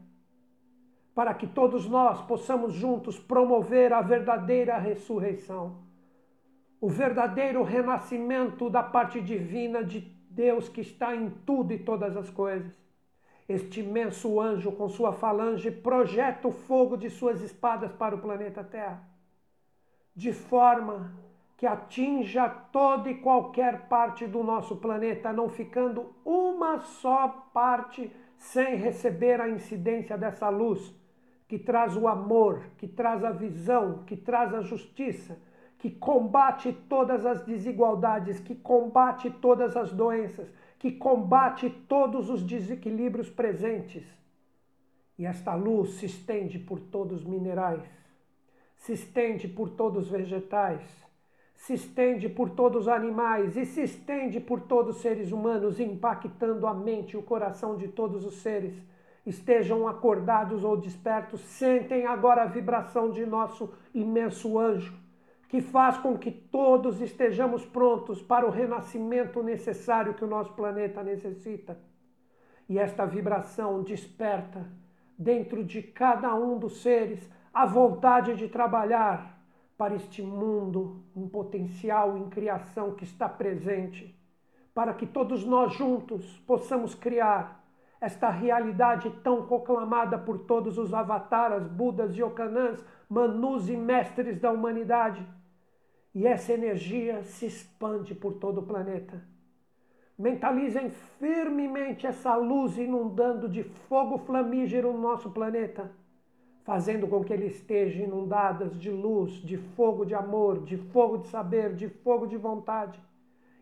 Para 1.13 1.33
que 1.33 1.45
todos 1.45 1.89
nós 1.89 2.21
possamos 2.21 2.71
juntos 2.71 3.19
promover 3.19 3.91
a 3.91 4.01
verdadeira 4.01 4.77
ressurreição, 4.77 5.85
o 6.79 6.89
verdadeiro 6.89 7.63
renascimento 7.63 8.69
da 8.69 8.83
parte 8.83 9.19
divina 9.21 9.83
de 9.83 10.01
Deus 10.29 10.69
que 10.69 10.81
está 10.81 11.15
em 11.15 11.29
tudo 11.45 11.73
e 11.73 11.79
todas 11.79 12.15
as 12.15 12.29
coisas. 12.29 12.71
Este 13.49 13.79
imenso 13.79 14.39
anjo, 14.39 14.71
com 14.71 14.89
sua 14.89 15.13
falange, 15.13 15.71
projeta 15.71 16.47
o 16.47 16.51
fogo 16.51 16.97
de 16.97 17.09
suas 17.09 17.41
espadas 17.41 17.91
para 17.93 18.15
o 18.15 18.19
planeta 18.19 18.63
Terra, 18.63 19.01
de 20.15 20.33
forma 20.33 21.13
que 21.55 21.65
atinja 21.65 22.47
toda 22.47 23.09
e 23.09 23.15
qualquer 23.15 23.87
parte 23.87 24.27
do 24.27 24.43
nosso 24.43 24.75
planeta, 24.75 25.33
não 25.33 25.49
ficando 25.49 26.13
uma 26.23 26.79
só 26.79 27.49
parte 27.51 28.11
sem 28.37 28.75
receber 28.75 29.41
a 29.41 29.49
incidência 29.49 30.15
dessa 30.15 30.49
luz, 30.49 30.93
que 31.47 31.57
traz 31.57 31.97
o 31.97 32.07
amor, 32.07 32.61
que 32.77 32.87
traz 32.87 33.23
a 33.23 33.31
visão, 33.31 34.03
que 34.05 34.15
traz 34.15 34.53
a 34.53 34.61
justiça, 34.61 35.39
que 35.79 35.91
combate 35.91 36.73
todas 36.89 37.25
as 37.25 37.43
desigualdades, 37.45 38.39
que 38.39 38.55
combate 38.55 39.29
todas 39.29 39.77
as 39.77 39.91
doenças, 39.91 40.47
que 40.79 40.91
combate 40.91 41.69
todos 41.87 42.29
os 42.29 42.41
desequilíbrios 42.41 43.29
presentes. 43.29 44.03
E 45.17 45.25
esta 45.25 45.53
luz 45.53 45.91
se 45.91 46.05
estende 46.05 46.57
por 46.57 46.79
todos 46.79 47.21
os 47.21 47.25
minerais, 47.25 47.83
se 48.75 48.93
estende 48.93 49.47
por 49.47 49.69
todos 49.71 50.05
os 50.05 50.09
vegetais, 50.09 50.81
se 51.55 51.73
estende 51.73 52.29
por 52.29 52.51
todos 52.51 52.83
os 52.83 52.87
animais 52.87 53.57
e 53.57 53.65
se 53.65 53.81
estende 53.81 54.39
por 54.39 54.61
todos 54.61 54.95
os 54.95 55.01
seres 55.01 55.31
humanos, 55.31 55.79
impactando 55.79 56.67
a 56.67 56.73
mente 56.73 57.13
e 57.13 57.17
o 57.17 57.23
coração 57.23 57.77
de 57.77 57.87
todos 57.87 58.25
os 58.25 58.35
seres. 58.35 58.75
Estejam 59.25 59.87
acordados 59.87 60.63
ou 60.63 60.77
despertos, 60.77 61.41
sentem 61.41 62.05
agora 62.05 62.43
a 62.43 62.45
vibração 62.45 63.11
de 63.11 63.25
nosso 63.25 63.73
imenso 63.93 64.57
anjo 64.57 65.06
que 65.47 65.61
faz 65.61 65.97
com 65.97 66.17
que 66.17 66.29
todos 66.29 66.99
estejamos 66.99 67.65
prontos 67.65 68.21
para 68.21 68.45
o 68.45 68.49
renascimento 68.49 69.41
necessário 69.41 70.13
que 70.13 70.23
o 70.23 70.27
nosso 70.27 70.53
planeta 70.53 71.01
necessita. 71.01 71.79
E 72.67 72.77
esta 72.77 73.05
vibração 73.05 73.81
desperta 73.81 74.65
dentro 75.17 75.63
de 75.63 75.81
cada 75.81 76.35
um 76.35 76.59
dos 76.59 76.81
seres 76.81 77.29
a 77.53 77.65
vontade 77.65 78.35
de 78.35 78.49
trabalhar 78.49 79.41
para 79.77 79.95
este 79.95 80.21
mundo, 80.21 81.03
um 81.15 81.29
potencial 81.29 82.17
em 82.17 82.29
criação 82.29 82.93
que 82.93 83.05
está 83.05 83.29
presente, 83.29 84.19
para 84.73 84.93
que 84.93 85.05
todos 85.05 85.45
nós 85.45 85.73
juntos 85.73 86.37
possamos 86.45 86.93
criar 86.93 87.63
esta 88.01 88.29
realidade 88.29 89.09
tão 89.23 89.47
proclamada 89.47 90.17
por 90.17 90.39
todos 90.39 90.77
os 90.77 90.93
avataras, 90.93 91.65
budas, 91.67 92.15
yokanãs, 92.15 92.83
manus 93.09 93.69
e 93.69 93.77
mestres 93.77 94.39
da 94.39 94.51
humanidade 94.51 95.25
e 96.13 96.25
essa 96.25 96.53
energia 96.53 97.23
se 97.23 97.45
expande 97.45 98.15
por 98.15 98.33
todo 98.33 98.59
o 98.59 98.65
planeta. 98.65 99.23
Mentalizem 100.17 100.89
firmemente 101.19 102.07
essa 102.07 102.35
luz 102.35 102.77
inundando 102.77 103.47
de 103.47 103.63
fogo 103.63 104.17
flamígero 104.17 104.91
no 104.91 104.99
nosso 104.99 105.29
planeta, 105.29 105.91
fazendo 106.63 107.07
com 107.07 107.23
que 107.23 107.31
ele 107.31 107.45
esteja 107.45 108.03
inundadas 108.03 108.79
de 108.79 108.89
luz, 108.89 109.33
de 109.33 109.57
fogo 109.57 110.03
de 110.03 110.15
amor, 110.15 110.63
de 110.63 110.75
fogo 110.77 111.19
de 111.19 111.27
saber, 111.27 111.75
de 111.75 111.87
fogo 111.87 112.25
de 112.25 112.35
vontade, 112.35 112.99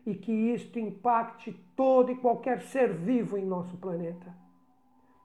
e 0.06 0.14
que 0.14 0.32
isto 0.32 0.78
impacte 0.78 1.52
todo 1.76 2.10
e 2.10 2.16
qualquer 2.16 2.62
ser 2.62 2.92
vivo 2.92 3.36
em 3.36 3.44
nosso 3.44 3.76
planeta. 3.76 4.34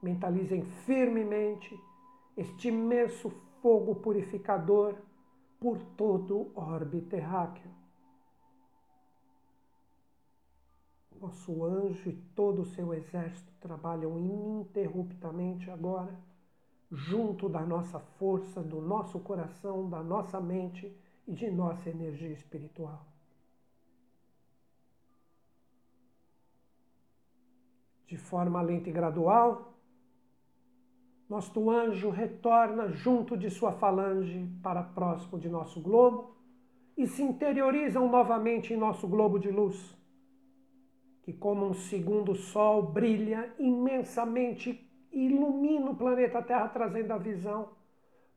Mentalizem 0.01 0.63
firmemente 0.86 1.79
este 2.36 2.67
imenso 2.67 3.31
fogo 3.62 3.95
purificador 3.95 4.95
por 5.62 5.78
todo 5.95 6.52
o 6.56 6.60
orbe 6.60 7.02
terráqueo. 7.02 7.69
Nosso 11.19 11.63
anjo 11.63 12.10
e 12.10 12.13
todo 12.36 12.63
o 12.63 12.65
seu 12.65 12.91
exército 12.95 13.54
trabalham 13.62 14.17
ininterruptamente 14.17 15.69
agora, 15.69 16.19
junto 16.91 17.47
da 17.47 17.62
nossa 17.62 18.00
força, 18.00 18.63
do 18.63 18.82
nosso 18.82 19.19
coração, 19.19 19.88
da 19.88 20.02
nossa 20.02 20.41
mente 20.41 20.91
e 21.28 21.32
de 21.32 21.52
nossa 21.52 21.91
energia 21.91 22.34
espiritual. 22.34 23.06
De 28.08 28.17
forma 28.17 28.60
lenta 28.63 28.89
e 28.89 28.91
gradual, 28.91 29.70
nosso 31.32 31.70
anjo 31.70 32.10
retorna 32.10 32.89
junto 32.89 33.38
de 33.38 33.50
sua 33.50 33.72
falange 33.72 34.50
para 34.62 34.84
próximo 34.84 35.39
de 35.39 35.48
nosso 35.48 35.80
globo 35.80 36.36
e 36.98 37.08
se 37.08 37.24
interiorizam 37.24 38.12
novamente 38.12 38.74
em 38.74 38.78
nosso 38.78 39.08
globo 39.08 39.39
de 39.39 39.50
luz, 39.50 39.98
que, 41.24 41.32
como 41.32 41.65
um 41.65 41.74
segundo 41.74 42.36
sol, 42.36 42.84
brilha 42.84 43.50
imensamente 43.58 44.86
e 45.10 45.28
ilumina 45.28 45.91
o 45.91 45.96
planeta 45.96 46.41
Terra, 46.41 46.67
trazendo 46.67 47.13
a 47.13 47.17
visão 47.17 47.70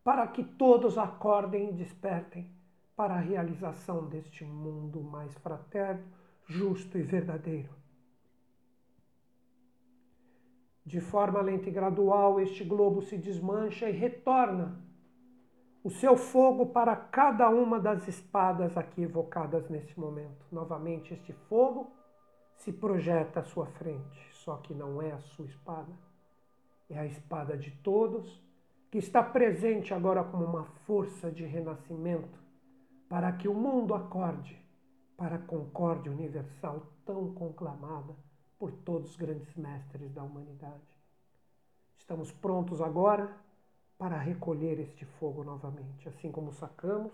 para 0.04 0.28
que 0.28 0.44
todos 0.44 0.96
acordem 0.96 1.70
e 1.70 1.72
despertem 1.72 2.48
para 2.94 3.14
a 3.14 3.20
realização 3.20 4.06
deste 4.06 4.44
mundo 4.44 5.02
mais 5.02 5.36
fraterno, 5.38 6.04
justo 6.46 6.96
e 6.96 7.02
verdadeiro. 7.02 7.83
De 10.84 11.00
forma 11.00 11.40
lenta 11.40 11.68
e 11.68 11.72
gradual, 11.72 12.38
este 12.40 12.62
globo 12.62 13.00
se 13.00 13.16
desmancha 13.16 13.88
e 13.88 13.92
retorna 13.92 14.78
o 15.82 15.90
seu 15.90 16.16
fogo 16.16 16.66
para 16.66 16.94
cada 16.94 17.48
uma 17.48 17.80
das 17.80 18.06
espadas 18.06 18.76
aqui 18.76 19.02
evocadas 19.02 19.68
nesse 19.68 19.98
momento. 19.98 20.46
Novamente, 20.52 21.14
este 21.14 21.32
fogo 21.48 21.90
se 22.56 22.72
projeta 22.72 23.40
à 23.40 23.44
sua 23.44 23.66
frente, 23.66 24.28
só 24.32 24.56
que 24.58 24.74
não 24.74 25.00
é 25.00 25.12
a 25.12 25.20
sua 25.20 25.46
espada, 25.46 25.92
é 26.88 26.98
a 26.98 27.06
espada 27.06 27.56
de 27.56 27.70
todos, 27.70 28.42
que 28.90 28.98
está 28.98 29.22
presente 29.22 29.92
agora 29.92 30.22
como 30.22 30.44
uma 30.44 30.64
força 30.86 31.30
de 31.30 31.44
renascimento 31.44 32.38
para 33.08 33.32
que 33.32 33.48
o 33.48 33.54
mundo 33.54 33.94
acorde 33.94 34.58
para 35.16 35.36
a 35.36 35.46
concórdia 35.46 36.12
universal 36.12 36.86
tão 37.04 37.34
conclamada 37.34 38.14
por 38.58 38.72
todos 38.72 39.10
os 39.10 39.16
grandes 39.16 39.54
mestres 39.54 40.12
da 40.12 40.22
humanidade. 40.22 40.82
Estamos 41.96 42.30
prontos 42.32 42.80
agora 42.80 43.34
para 43.98 44.18
recolher 44.18 44.78
este 44.80 45.04
fogo 45.04 45.42
novamente, 45.44 46.08
assim 46.08 46.30
como 46.30 46.52
sacamos, 46.52 47.12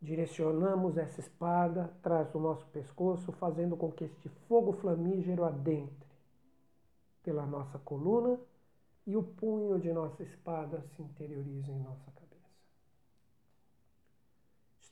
direcionamos 0.00 0.98
essa 0.98 1.20
espada 1.20 1.86
atrás 1.86 2.30
do 2.30 2.38
nosso 2.38 2.66
pescoço, 2.66 3.32
fazendo 3.32 3.76
com 3.76 3.90
que 3.90 4.04
este 4.04 4.28
fogo 4.48 4.72
flamígero 4.72 5.44
adentre 5.44 6.08
pela 7.22 7.46
nossa 7.46 7.78
coluna 7.78 8.38
e 9.06 9.16
o 9.16 9.22
punho 9.22 9.78
de 9.78 9.92
nossa 9.92 10.22
espada 10.22 10.82
se 10.94 11.02
interiorize 11.02 11.70
em 11.70 11.78
nossa 11.78 12.04
cabeça. 12.10 12.23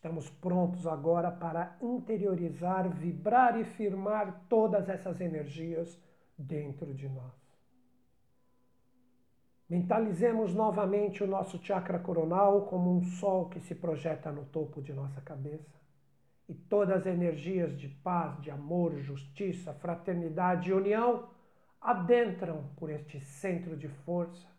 Estamos 0.02 0.28
prontos 0.28 0.84
agora 0.84 1.30
para 1.30 1.76
interiorizar, 1.80 2.90
vibrar 2.90 3.56
e 3.56 3.62
firmar 3.62 4.46
todas 4.48 4.88
essas 4.88 5.20
energias 5.20 5.96
dentro 6.36 6.92
de 6.92 7.08
nós. 7.08 7.32
Mentalizemos 9.68 10.52
novamente 10.52 11.22
o 11.22 11.26
nosso 11.28 11.56
chakra 11.64 12.00
coronal 12.00 12.62
como 12.62 12.92
um 12.92 13.00
sol 13.00 13.48
que 13.48 13.60
se 13.60 13.76
projeta 13.76 14.32
no 14.32 14.44
topo 14.46 14.82
de 14.82 14.92
nossa 14.92 15.20
cabeça. 15.20 15.80
E 16.48 16.54
todas 16.54 16.96
as 16.96 17.06
energias 17.06 17.78
de 17.78 17.88
paz, 17.88 18.40
de 18.42 18.50
amor, 18.50 18.98
justiça, 18.98 19.72
fraternidade 19.72 20.70
e 20.70 20.72
união 20.72 21.28
adentram 21.80 22.64
por 22.74 22.90
este 22.90 23.20
centro 23.20 23.76
de 23.76 23.86
força 23.86 24.51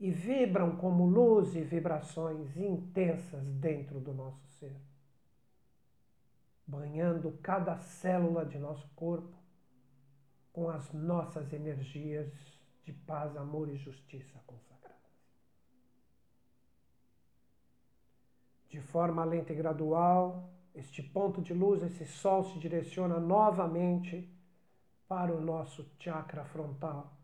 e 0.00 0.10
vibram 0.10 0.76
como 0.76 1.04
luz 1.04 1.54
e 1.54 1.60
vibrações 1.60 2.56
intensas 2.56 3.46
dentro 3.52 4.00
do 4.00 4.14
nosso 4.14 4.42
ser, 4.58 4.74
banhando 6.66 7.38
cada 7.42 7.76
célula 7.76 8.46
de 8.46 8.58
nosso 8.58 8.88
corpo 8.96 9.36
com 10.54 10.70
as 10.70 10.90
nossas 10.94 11.52
energias 11.52 12.32
de 12.82 12.94
paz, 12.94 13.36
amor 13.36 13.68
e 13.68 13.76
justiça 13.76 14.40
consagradas. 14.46 14.96
De 18.70 18.80
forma 18.80 19.22
lenta 19.22 19.52
e 19.52 19.56
gradual, 19.56 20.50
este 20.74 21.02
ponto 21.02 21.42
de 21.42 21.52
luz, 21.52 21.82
esse 21.82 22.06
sol 22.06 22.42
se 22.44 22.58
direciona 22.58 23.20
novamente 23.20 24.26
para 25.06 25.34
o 25.34 25.40
nosso 25.40 25.86
chakra 25.98 26.44
frontal 26.46 27.19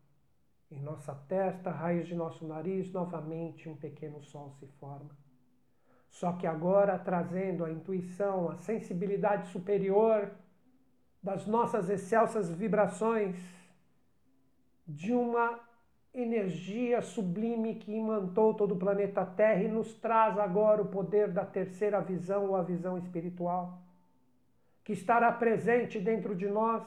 em 0.69 0.81
nossa 0.81 1.15
testa, 1.27 1.71
raiz 1.71 2.07
de 2.07 2.15
nosso 2.15 2.45
nariz, 2.45 2.91
novamente 2.91 3.69
um 3.69 3.75
pequeno 3.75 4.21
sol 4.21 4.51
se 4.59 4.67
forma. 4.79 5.09
Só 6.09 6.33
que 6.33 6.47
agora 6.47 6.97
trazendo 6.97 7.63
a 7.63 7.71
intuição, 7.71 8.49
a 8.49 8.55
sensibilidade 8.57 9.47
superior 9.47 10.31
das 11.21 11.45
nossas 11.45 11.89
excelsas 11.89 12.49
vibrações, 12.49 13.35
de 14.85 15.13
uma 15.13 15.59
energia 16.13 17.01
sublime 17.01 17.75
que 17.75 17.91
imantou 17.91 18.53
todo 18.53 18.73
o 18.73 18.79
planeta 18.79 19.25
Terra 19.25 19.61
e 19.61 19.67
nos 19.67 19.93
traz 19.95 20.37
agora 20.37 20.81
o 20.81 20.87
poder 20.87 21.31
da 21.31 21.45
terceira 21.45 21.99
visão 22.01 22.47
ou 22.47 22.55
a 22.55 22.63
visão 22.63 22.97
espiritual, 22.97 23.81
que 24.83 24.93
estará 24.93 25.31
presente 25.31 25.99
dentro 25.99 26.35
de 26.35 26.47
nós 26.47 26.83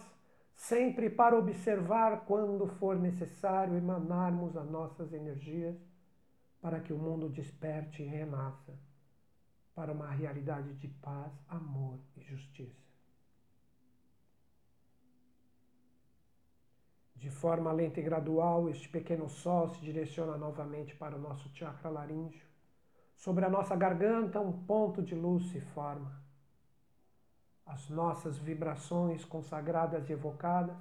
sempre 0.61 1.09
para 1.09 1.39
observar 1.39 2.27
quando 2.27 2.67
for 2.67 2.95
necessário 2.95 3.79
emanarmos 3.79 4.55
as 4.59 4.69
nossas 4.71 5.11
energias 5.11 5.75
para 6.61 6.81
que 6.81 6.93
o 6.93 6.99
mundo 6.99 7.31
desperte 7.31 8.03
e 8.03 8.07
renasça 8.07 8.79
para 9.75 9.91
uma 9.91 10.11
realidade 10.11 10.75
de 10.75 10.87
paz, 10.87 11.33
amor 11.49 11.99
e 12.15 12.21
justiça. 12.21 12.79
De 17.17 17.31
forma 17.31 17.73
lenta 17.73 17.99
e 17.99 18.03
gradual, 18.03 18.69
este 18.69 18.87
pequeno 18.87 19.31
sol 19.31 19.71
se 19.71 19.81
direciona 19.81 20.37
novamente 20.37 20.95
para 20.95 21.17
o 21.17 21.21
nosso 21.21 21.49
chakra 21.55 21.89
laríngeo. 21.89 22.47
Sobre 23.17 23.47
a 23.47 23.51
nossa 23.51 23.75
garganta, 23.75 24.39
um 24.41 24.53
ponto 24.67 25.03
de 25.03 25.15
luz 25.15 25.51
se 25.51 25.61
forma 25.61 26.20
as 27.71 27.89
nossas 27.89 28.37
vibrações 28.37 29.25
consagradas 29.25 30.09
e 30.09 30.13
evocadas 30.13 30.77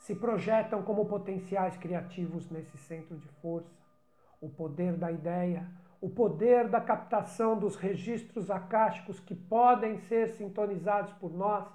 se 0.00 0.14
projetam 0.14 0.82
como 0.82 1.06
potenciais 1.06 1.76
criativos 1.76 2.50
nesse 2.50 2.76
centro 2.78 3.16
de 3.16 3.28
força. 3.40 3.74
O 4.40 4.48
poder 4.48 4.96
da 4.96 5.10
ideia, 5.10 5.68
o 6.00 6.10
poder 6.10 6.68
da 6.68 6.80
captação 6.80 7.58
dos 7.58 7.76
registros 7.76 8.50
acásticos 8.50 9.20
que 9.20 9.34
podem 9.34 9.96
ser 9.98 10.30
sintonizados 10.30 11.12
por 11.14 11.32
nós, 11.32 11.66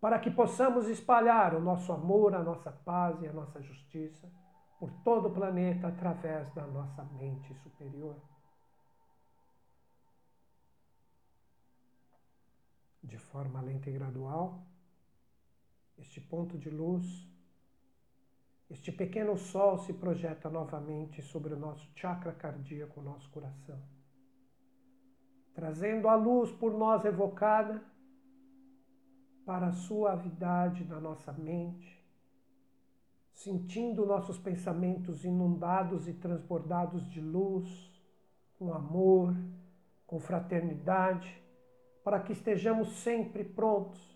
para 0.00 0.18
que 0.18 0.30
possamos 0.30 0.88
espalhar 0.88 1.54
o 1.54 1.60
nosso 1.60 1.92
amor, 1.92 2.34
a 2.34 2.42
nossa 2.42 2.70
paz 2.70 3.22
e 3.22 3.28
a 3.28 3.32
nossa 3.32 3.62
justiça 3.62 4.28
por 4.78 4.90
todo 5.02 5.28
o 5.28 5.32
planeta 5.32 5.88
através 5.88 6.52
da 6.54 6.66
nossa 6.66 7.04
mente 7.04 7.54
superior. 7.62 8.16
De 13.04 13.18
forma 13.18 13.60
lenta 13.60 13.90
e 13.90 13.92
gradual, 13.92 14.66
este 15.98 16.20
ponto 16.20 16.58
de 16.58 16.70
luz, 16.70 17.04
este 18.70 18.90
pequeno 18.90 19.36
sol 19.36 19.78
se 19.78 19.92
projeta 19.92 20.48
novamente 20.48 21.22
sobre 21.22 21.52
o 21.52 21.58
nosso 21.58 21.86
chakra 21.94 22.32
cardíaco, 22.32 23.00
o 23.00 23.04
nosso 23.04 23.28
coração, 23.30 23.80
trazendo 25.52 26.08
a 26.08 26.14
luz 26.14 26.50
por 26.50 26.72
nós 26.72 27.04
evocada 27.04 27.82
para 29.44 29.68
a 29.68 29.72
suavidade 29.72 30.82
da 30.84 30.98
nossa 30.98 31.30
mente, 31.32 32.02
sentindo 33.34 34.06
nossos 34.06 34.38
pensamentos 34.38 35.24
inundados 35.24 36.08
e 36.08 36.14
transbordados 36.14 37.06
de 37.10 37.20
luz, 37.20 37.68
com 38.58 38.72
amor, 38.72 39.36
com 40.06 40.18
fraternidade 40.18 41.43
para 42.04 42.20
que 42.20 42.32
estejamos 42.32 42.90
sempre 42.98 43.42
prontos 43.42 44.14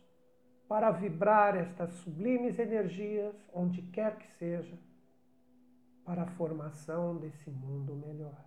para 0.68 0.90
vibrar 0.90 1.56
estas 1.56 1.90
sublimes 1.94 2.58
energias 2.58 3.34
onde 3.54 3.80
quer 3.80 4.18
que 4.18 4.28
seja, 4.36 4.78
para 6.04 6.22
a 6.22 6.26
formação 6.26 7.16
desse 7.16 7.50
mundo 7.50 7.96
melhor. 7.96 8.44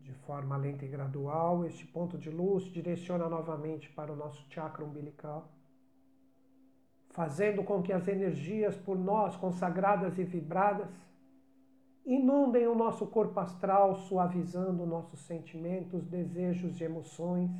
De 0.00 0.12
forma 0.24 0.56
lenta 0.56 0.86
e 0.86 0.88
gradual, 0.88 1.66
este 1.66 1.86
ponto 1.86 2.16
de 2.16 2.30
luz 2.30 2.64
direciona 2.64 3.28
novamente 3.28 3.90
para 3.90 4.12
o 4.12 4.16
nosso 4.16 4.42
chakra 4.50 4.84
umbilical, 4.84 5.52
fazendo 7.10 7.62
com 7.62 7.82
que 7.82 7.92
as 7.92 8.08
energias 8.08 8.74
por 8.76 8.98
nós 8.98 9.36
consagradas 9.36 10.18
e 10.18 10.24
vibradas 10.24 10.88
inundem 12.06 12.68
o 12.68 12.74
nosso 12.74 13.04
corpo 13.08 13.40
astral, 13.40 13.96
suavizando 13.96 14.86
nossos 14.86 15.18
sentimentos, 15.26 16.06
desejos 16.06 16.80
e 16.80 16.84
emoções, 16.84 17.50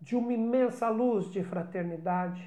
de 0.00 0.16
uma 0.16 0.32
imensa 0.32 0.88
luz 0.88 1.30
de 1.30 1.44
fraternidade 1.44 2.42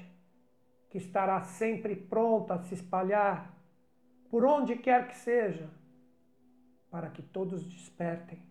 que 0.90 0.98
estará 0.98 1.42
sempre 1.42 1.96
pronta 1.96 2.54
a 2.54 2.58
se 2.58 2.74
espalhar 2.74 3.54
por 4.28 4.44
onde 4.44 4.76
quer 4.76 5.08
que 5.08 5.16
seja, 5.16 5.70
para 6.90 7.08
que 7.08 7.22
todos 7.22 7.64
despertem 7.64 8.42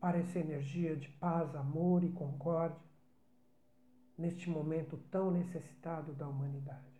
para 0.00 0.18
essa 0.18 0.38
energia 0.38 0.96
de 0.96 1.08
paz, 1.08 1.54
amor 1.54 2.02
e 2.02 2.10
concórdia 2.10 2.88
neste 4.16 4.48
momento 4.48 4.96
tão 5.10 5.30
necessitado 5.30 6.12
da 6.12 6.26
humanidade. 6.26 6.97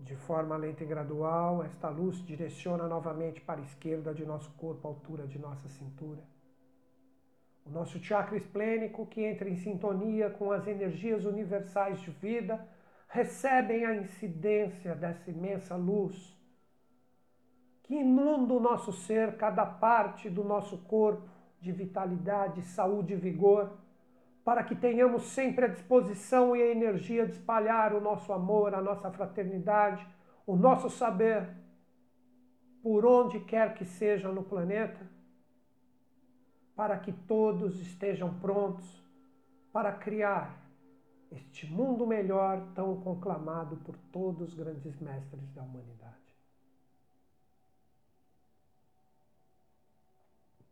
De 0.00 0.16
forma 0.16 0.56
lenta 0.56 0.82
e 0.82 0.86
gradual, 0.86 1.62
esta 1.62 1.88
luz 1.88 2.24
direciona 2.24 2.88
novamente 2.88 3.40
para 3.40 3.60
a 3.60 3.64
esquerda 3.64 4.14
de 4.14 4.24
nosso 4.24 4.50
corpo, 4.52 4.88
à 4.88 4.90
altura 4.90 5.26
de 5.26 5.38
nossa 5.38 5.68
cintura. 5.68 6.22
O 7.64 7.70
nosso 7.70 8.02
chakra 8.02 8.36
esplênico, 8.36 9.06
que 9.06 9.22
entra 9.22 9.48
em 9.48 9.56
sintonia 9.56 10.30
com 10.30 10.50
as 10.50 10.66
energias 10.66 11.24
universais 11.24 12.00
de 12.00 12.10
vida, 12.10 12.66
recebem 13.08 13.84
a 13.84 13.94
incidência 13.94 14.94
dessa 14.94 15.30
imensa 15.30 15.76
luz 15.76 16.40
que 17.90 17.96
inunda 17.96 18.54
o 18.54 18.60
nosso 18.60 18.92
ser, 18.92 19.36
cada 19.36 19.66
parte 19.66 20.30
do 20.30 20.44
nosso 20.44 20.78
corpo, 20.78 21.28
de 21.60 21.72
vitalidade, 21.72 22.62
saúde 22.62 23.14
e 23.14 23.16
vigor, 23.16 23.76
para 24.44 24.64
que 24.64 24.74
tenhamos 24.74 25.24
sempre 25.24 25.64
a 25.64 25.68
disposição 25.68 26.56
e 26.56 26.62
a 26.62 26.70
energia 26.70 27.26
de 27.26 27.32
espalhar 27.32 27.94
o 27.94 28.00
nosso 28.00 28.32
amor, 28.32 28.74
a 28.74 28.80
nossa 28.80 29.10
fraternidade, 29.10 30.06
o 30.46 30.56
nosso 30.56 30.88
saber, 30.88 31.48
por 32.82 33.04
onde 33.04 33.40
quer 33.40 33.74
que 33.74 33.84
seja 33.84 34.32
no 34.32 34.42
planeta, 34.42 35.06
para 36.74 36.98
que 36.98 37.12
todos 37.12 37.78
estejam 37.80 38.32
prontos 38.40 39.04
para 39.72 39.92
criar 39.92 40.60
este 41.30 41.66
mundo 41.66 42.06
melhor 42.06 42.72
tão 42.74 43.00
conclamado 43.00 43.76
por 43.76 43.96
todos 44.10 44.48
os 44.48 44.54
grandes 44.54 44.98
mestres 44.98 45.52
da 45.52 45.62
humanidade. 45.62 46.19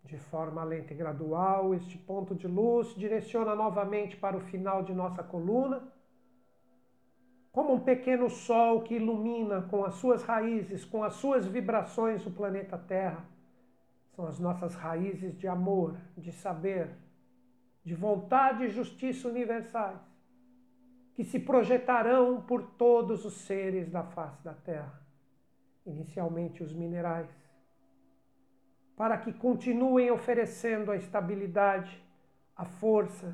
De 0.08 0.16
forma 0.16 0.64
lenta 0.64 0.94
e 0.94 0.96
gradual, 0.96 1.74
este 1.74 1.98
ponto 1.98 2.34
de 2.34 2.48
luz 2.48 2.94
direciona 2.94 3.54
novamente 3.54 4.16
para 4.16 4.38
o 4.38 4.40
final 4.40 4.82
de 4.82 4.94
nossa 4.94 5.22
coluna, 5.22 5.82
como 7.52 7.74
um 7.74 7.80
pequeno 7.80 8.30
sol 8.30 8.80
que 8.80 8.94
ilumina 8.94 9.60
com 9.60 9.84
as 9.84 9.96
suas 9.96 10.22
raízes, 10.22 10.82
com 10.82 11.04
as 11.04 11.12
suas 11.16 11.46
vibrações 11.46 12.24
o 12.24 12.30
planeta 12.30 12.78
Terra. 12.78 13.22
São 14.16 14.26
as 14.26 14.38
nossas 14.38 14.74
raízes 14.74 15.36
de 15.36 15.46
amor, 15.46 15.94
de 16.16 16.32
saber, 16.32 16.88
de 17.84 17.94
vontade 17.94 18.64
e 18.64 18.70
justiça 18.70 19.28
universais, 19.28 20.00
que 21.12 21.22
se 21.22 21.38
projetarão 21.38 22.40
por 22.40 22.62
todos 22.62 23.26
os 23.26 23.34
seres 23.34 23.90
da 23.90 24.04
face 24.04 24.42
da 24.42 24.54
Terra, 24.54 25.02
inicialmente 25.84 26.62
os 26.62 26.72
minerais 26.72 27.28
para 28.98 29.16
que 29.16 29.32
continuem 29.32 30.10
oferecendo 30.10 30.90
a 30.90 30.96
estabilidade, 30.96 32.02
a 32.56 32.64
força, 32.64 33.32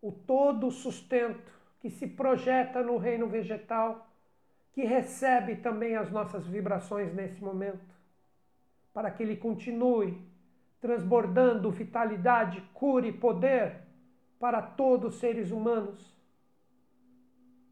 o 0.00 0.12
todo 0.12 0.70
sustento 0.70 1.52
que 1.80 1.90
se 1.90 2.06
projeta 2.06 2.84
no 2.84 2.96
reino 2.96 3.26
vegetal, 3.26 4.08
que 4.72 4.84
recebe 4.84 5.56
também 5.56 5.96
as 5.96 6.08
nossas 6.12 6.46
vibrações 6.46 7.12
nesse 7.12 7.42
momento, 7.42 7.96
para 8.94 9.10
que 9.10 9.24
ele 9.24 9.36
continue 9.36 10.24
transbordando 10.80 11.68
vitalidade, 11.72 12.60
cura 12.72 13.08
e 13.08 13.12
poder 13.12 13.80
para 14.38 14.62
todos 14.62 15.14
os 15.14 15.20
seres 15.20 15.50
humanos. 15.50 16.16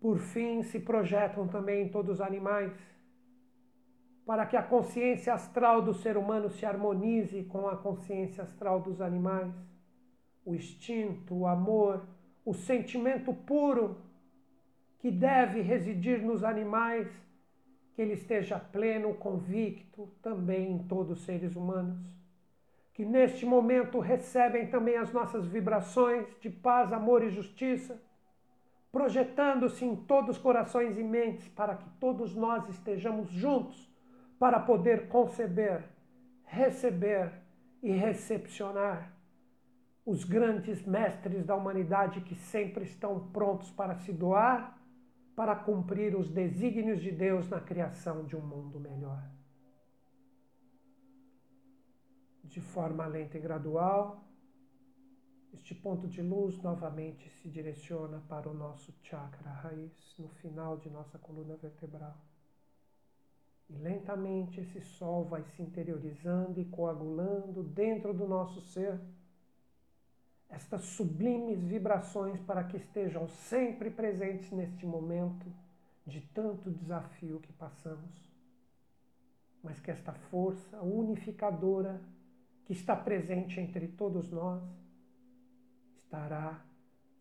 Por 0.00 0.18
fim, 0.18 0.64
se 0.64 0.81
projetam 0.81 1.46
também 1.46 1.88
todos 1.88 2.14
os 2.14 2.20
animais 2.20 2.72
para 4.26 4.46
que 4.46 4.56
a 4.56 4.62
consciência 4.62 5.34
astral 5.34 5.82
do 5.82 5.92
ser 5.92 6.16
humano 6.16 6.48
se 6.50 6.64
harmonize 6.64 7.44
com 7.44 7.68
a 7.68 7.76
consciência 7.76 8.44
astral 8.44 8.80
dos 8.80 9.00
animais. 9.00 9.52
O 10.44 10.54
instinto, 10.54 11.34
o 11.34 11.46
amor, 11.46 12.06
o 12.44 12.54
sentimento 12.54 13.34
puro 13.34 13.98
que 14.98 15.10
deve 15.10 15.60
residir 15.60 16.22
nos 16.22 16.42
animais, 16.42 17.08
que 17.94 18.00
ele 18.00 18.14
esteja 18.14 18.58
pleno, 18.58 19.14
convicto 19.14 20.08
também 20.22 20.72
em 20.72 20.78
todos 20.78 21.18
os 21.18 21.24
seres 21.24 21.54
humanos. 21.54 21.98
Que 22.94 23.04
neste 23.04 23.44
momento 23.44 23.98
recebem 23.98 24.68
também 24.68 24.96
as 24.96 25.12
nossas 25.12 25.46
vibrações 25.46 26.26
de 26.40 26.48
paz, 26.48 26.92
amor 26.92 27.22
e 27.22 27.28
justiça, 27.28 28.00
projetando-se 28.90 29.84
em 29.84 29.96
todos 29.96 30.37
os 30.37 30.42
corações 30.42 30.96
e 30.96 31.02
mentes 31.02 31.46
para 31.48 31.76
que 31.76 31.88
todos 32.00 32.34
nós 32.34 32.66
estejamos 32.68 33.28
juntos 33.28 33.93
para 34.44 34.61
poder 34.61 35.09
conceber, 35.09 35.88
receber 36.44 37.33
e 37.83 37.90
recepcionar 37.92 39.11
os 40.04 40.22
grandes 40.22 40.85
mestres 40.85 41.46
da 41.46 41.57
humanidade 41.57 42.20
que 42.20 42.35
sempre 42.35 42.85
estão 42.85 43.28
prontos 43.28 43.70
para 43.70 43.94
se 43.94 44.12
doar 44.12 44.78
para 45.35 45.57
cumprir 45.57 46.14
os 46.14 46.30
desígnios 46.30 47.00
de 47.00 47.11
Deus 47.11 47.48
na 47.48 47.59
criação 47.59 48.22
de 48.26 48.37
um 48.37 48.46
mundo 48.46 48.78
melhor. 48.78 49.26
De 52.42 52.61
forma 52.61 53.07
lenta 53.07 53.38
e 53.38 53.40
gradual, 53.40 54.28
este 55.54 55.74
ponto 55.74 56.07
de 56.07 56.20
luz 56.20 56.61
novamente 56.61 57.30
se 57.30 57.48
direciona 57.48 58.22
para 58.28 58.50
o 58.50 58.52
nosso 58.52 58.92
chakra 59.02 59.50
raiz, 59.50 60.14
no 60.18 60.28
final 60.28 60.76
de 60.76 60.90
nossa 60.90 61.18
coluna 61.18 61.57
vertebral. 61.57 62.34
E 63.68 63.77
lentamente 63.77 64.61
esse 64.61 64.81
sol 64.81 65.24
vai 65.24 65.42
se 65.42 65.62
interiorizando 65.62 66.61
e 66.61 66.64
coagulando 66.66 67.62
dentro 67.62 68.12
do 68.12 68.27
nosso 68.27 68.61
ser 68.61 69.00
estas 70.48 70.83
sublimes 70.85 71.61
vibrações 71.61 72.40
para 72.42 72.62
que 72.64 72.77
estejam 72.77 73.29
sempre 73.29 73.90
presentes 73.90 74.50
neste 74.53 74.87
momento 74.87 75.53
de 76.07 76.20
tanto 76.20 76.70
desafio 76.70 77.40
que 77.40 77.53
passamos. 77.53 78.33
Mas 79.62 79.81
que 79.81 79.90
esta 79.90 80.12
força 80.12 80.81
unificadora 80.83 82.00
que 82.66 82.72
está 82.72 82.94
presente 82.94 83.59
entre 83.59 83.88
todos 83.88 84.31
nós 84.31 84.62
estará 85.96 86.64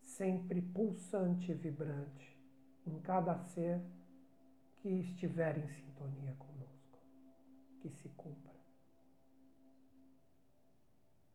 sempre 0.02 0.60
pulsante 0.60 1.50
e 1.50 1.54
vibrante 1.54 2.38
em 2.86 3.00
cada 3.00 3.36
ser 3.38 3.80
que 4.84 5.00
estiver 5.00 5.56
em 5.56 5.66
sintonia 5.66 6.34
conosco, 6.34 6.98
que 7.80 7.88
se 7.88 8.06
cumpra. 8.10 8.52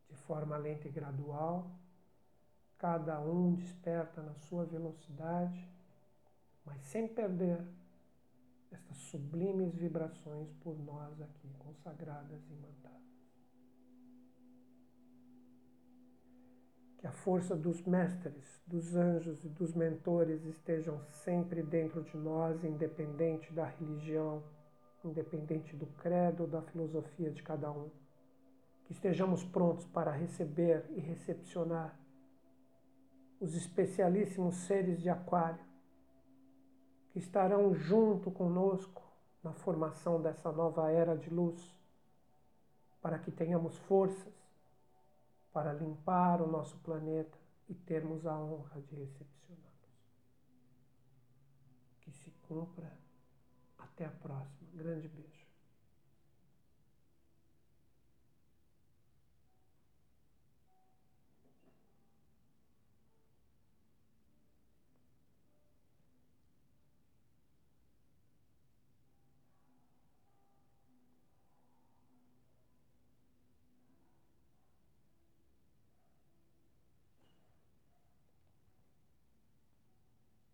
De 0.08 0.16
forma 0.18 0.56
lenta 0.56 0.88
e 0.88 0.92
gradual, 0.92 1.72
cada 2.78 3.20
um 3.20 3.56
desperta 3.56 4.22
na 4.22 4.36
sua 4.36 4.66
velocidade, 4.66 5.68
mas 6.64 6.80
sem 6.84 7.08
perder 7.08 7.66
estas 8.72 8.98
sublimes 8.98 9.74
vibrações 9.74 10.54
por 10.62 10.78
nós 10.78 11.20
aqui 11.20 11.52
consagradas 11.58 12.48
e 12.52 12.54
mandadas. 12.54 13.09
Que 17.00 17.08
a 17.08 17.12
força 17.12 17.56
dos 17.56 17.82
mestres, 17.82 18.62
dos 18.68 18.96
anjos 18.96 19.44
e 19.44 19.48
dos 19.48 19.74
mentores 19.74 20.46
estejam 20.46 21.02
sempre 21.24 21.64
dentro 21.64 22.04
de 22.04 22.18
nós, 22.18 22.64
independente 22.64 23.52
da 23.54 23.66
religião, 23.66 24.44
independente 25.04 25.76
do 25.76 25.86
credo 25.88 26.42
ou 26.42 26.48
da 26.48 26.62
filosofia 26.62 27.32
de 27.32 27.42
cada 27.42 27.72
um. 27.72 27.90
Que 28.84 28.92
estejamos 28.92 29.46
prontos 29.46 29.86
para 29.88 30.12
receber 30.12 30.86
e 30.90 31.00
recepcionar 31.00 31.98
os 33.40 33.56
especialíssimos 33.56 34.56
seres 34.56 35.00
de 35.00 35.10
Aquário, 35.10 35.64
que 37.12 37.20
estarão 37.20 37.74
junto 37.74 38.30
conosco 38.30 39.02
na 39.42 39.54
formação 39.54 40.22
dessa 40.22 40.52
nova 40.52 40.92
era 40.92 41.16
de 41.16 41.30
luz, 41.30 41.74
para 43.02 43.18
que 43.18 43.32
tenhamos 43.32 43.78
forças 43.78 44.39
para 45.60 45.74
limpar 45.74 46.42
o 46.42 46.48
nosso 46.48 46.78
planeta 46.78 47.38
e 47.68 47.76
termos 47.76 48.26
a 48.26 48.34
honra 48.34 48.80
de 48.80 48.96
recepcioná-los. 48.96 49.92
Que 52.00 52.14
se 52.14 52.32
cumpra. 52.48 52.90
Até 53.78 54.06
a 54.06 54.10
próxima. 54.10 54.70
Grande 54.74 55.10
beijo. 55.10 55.29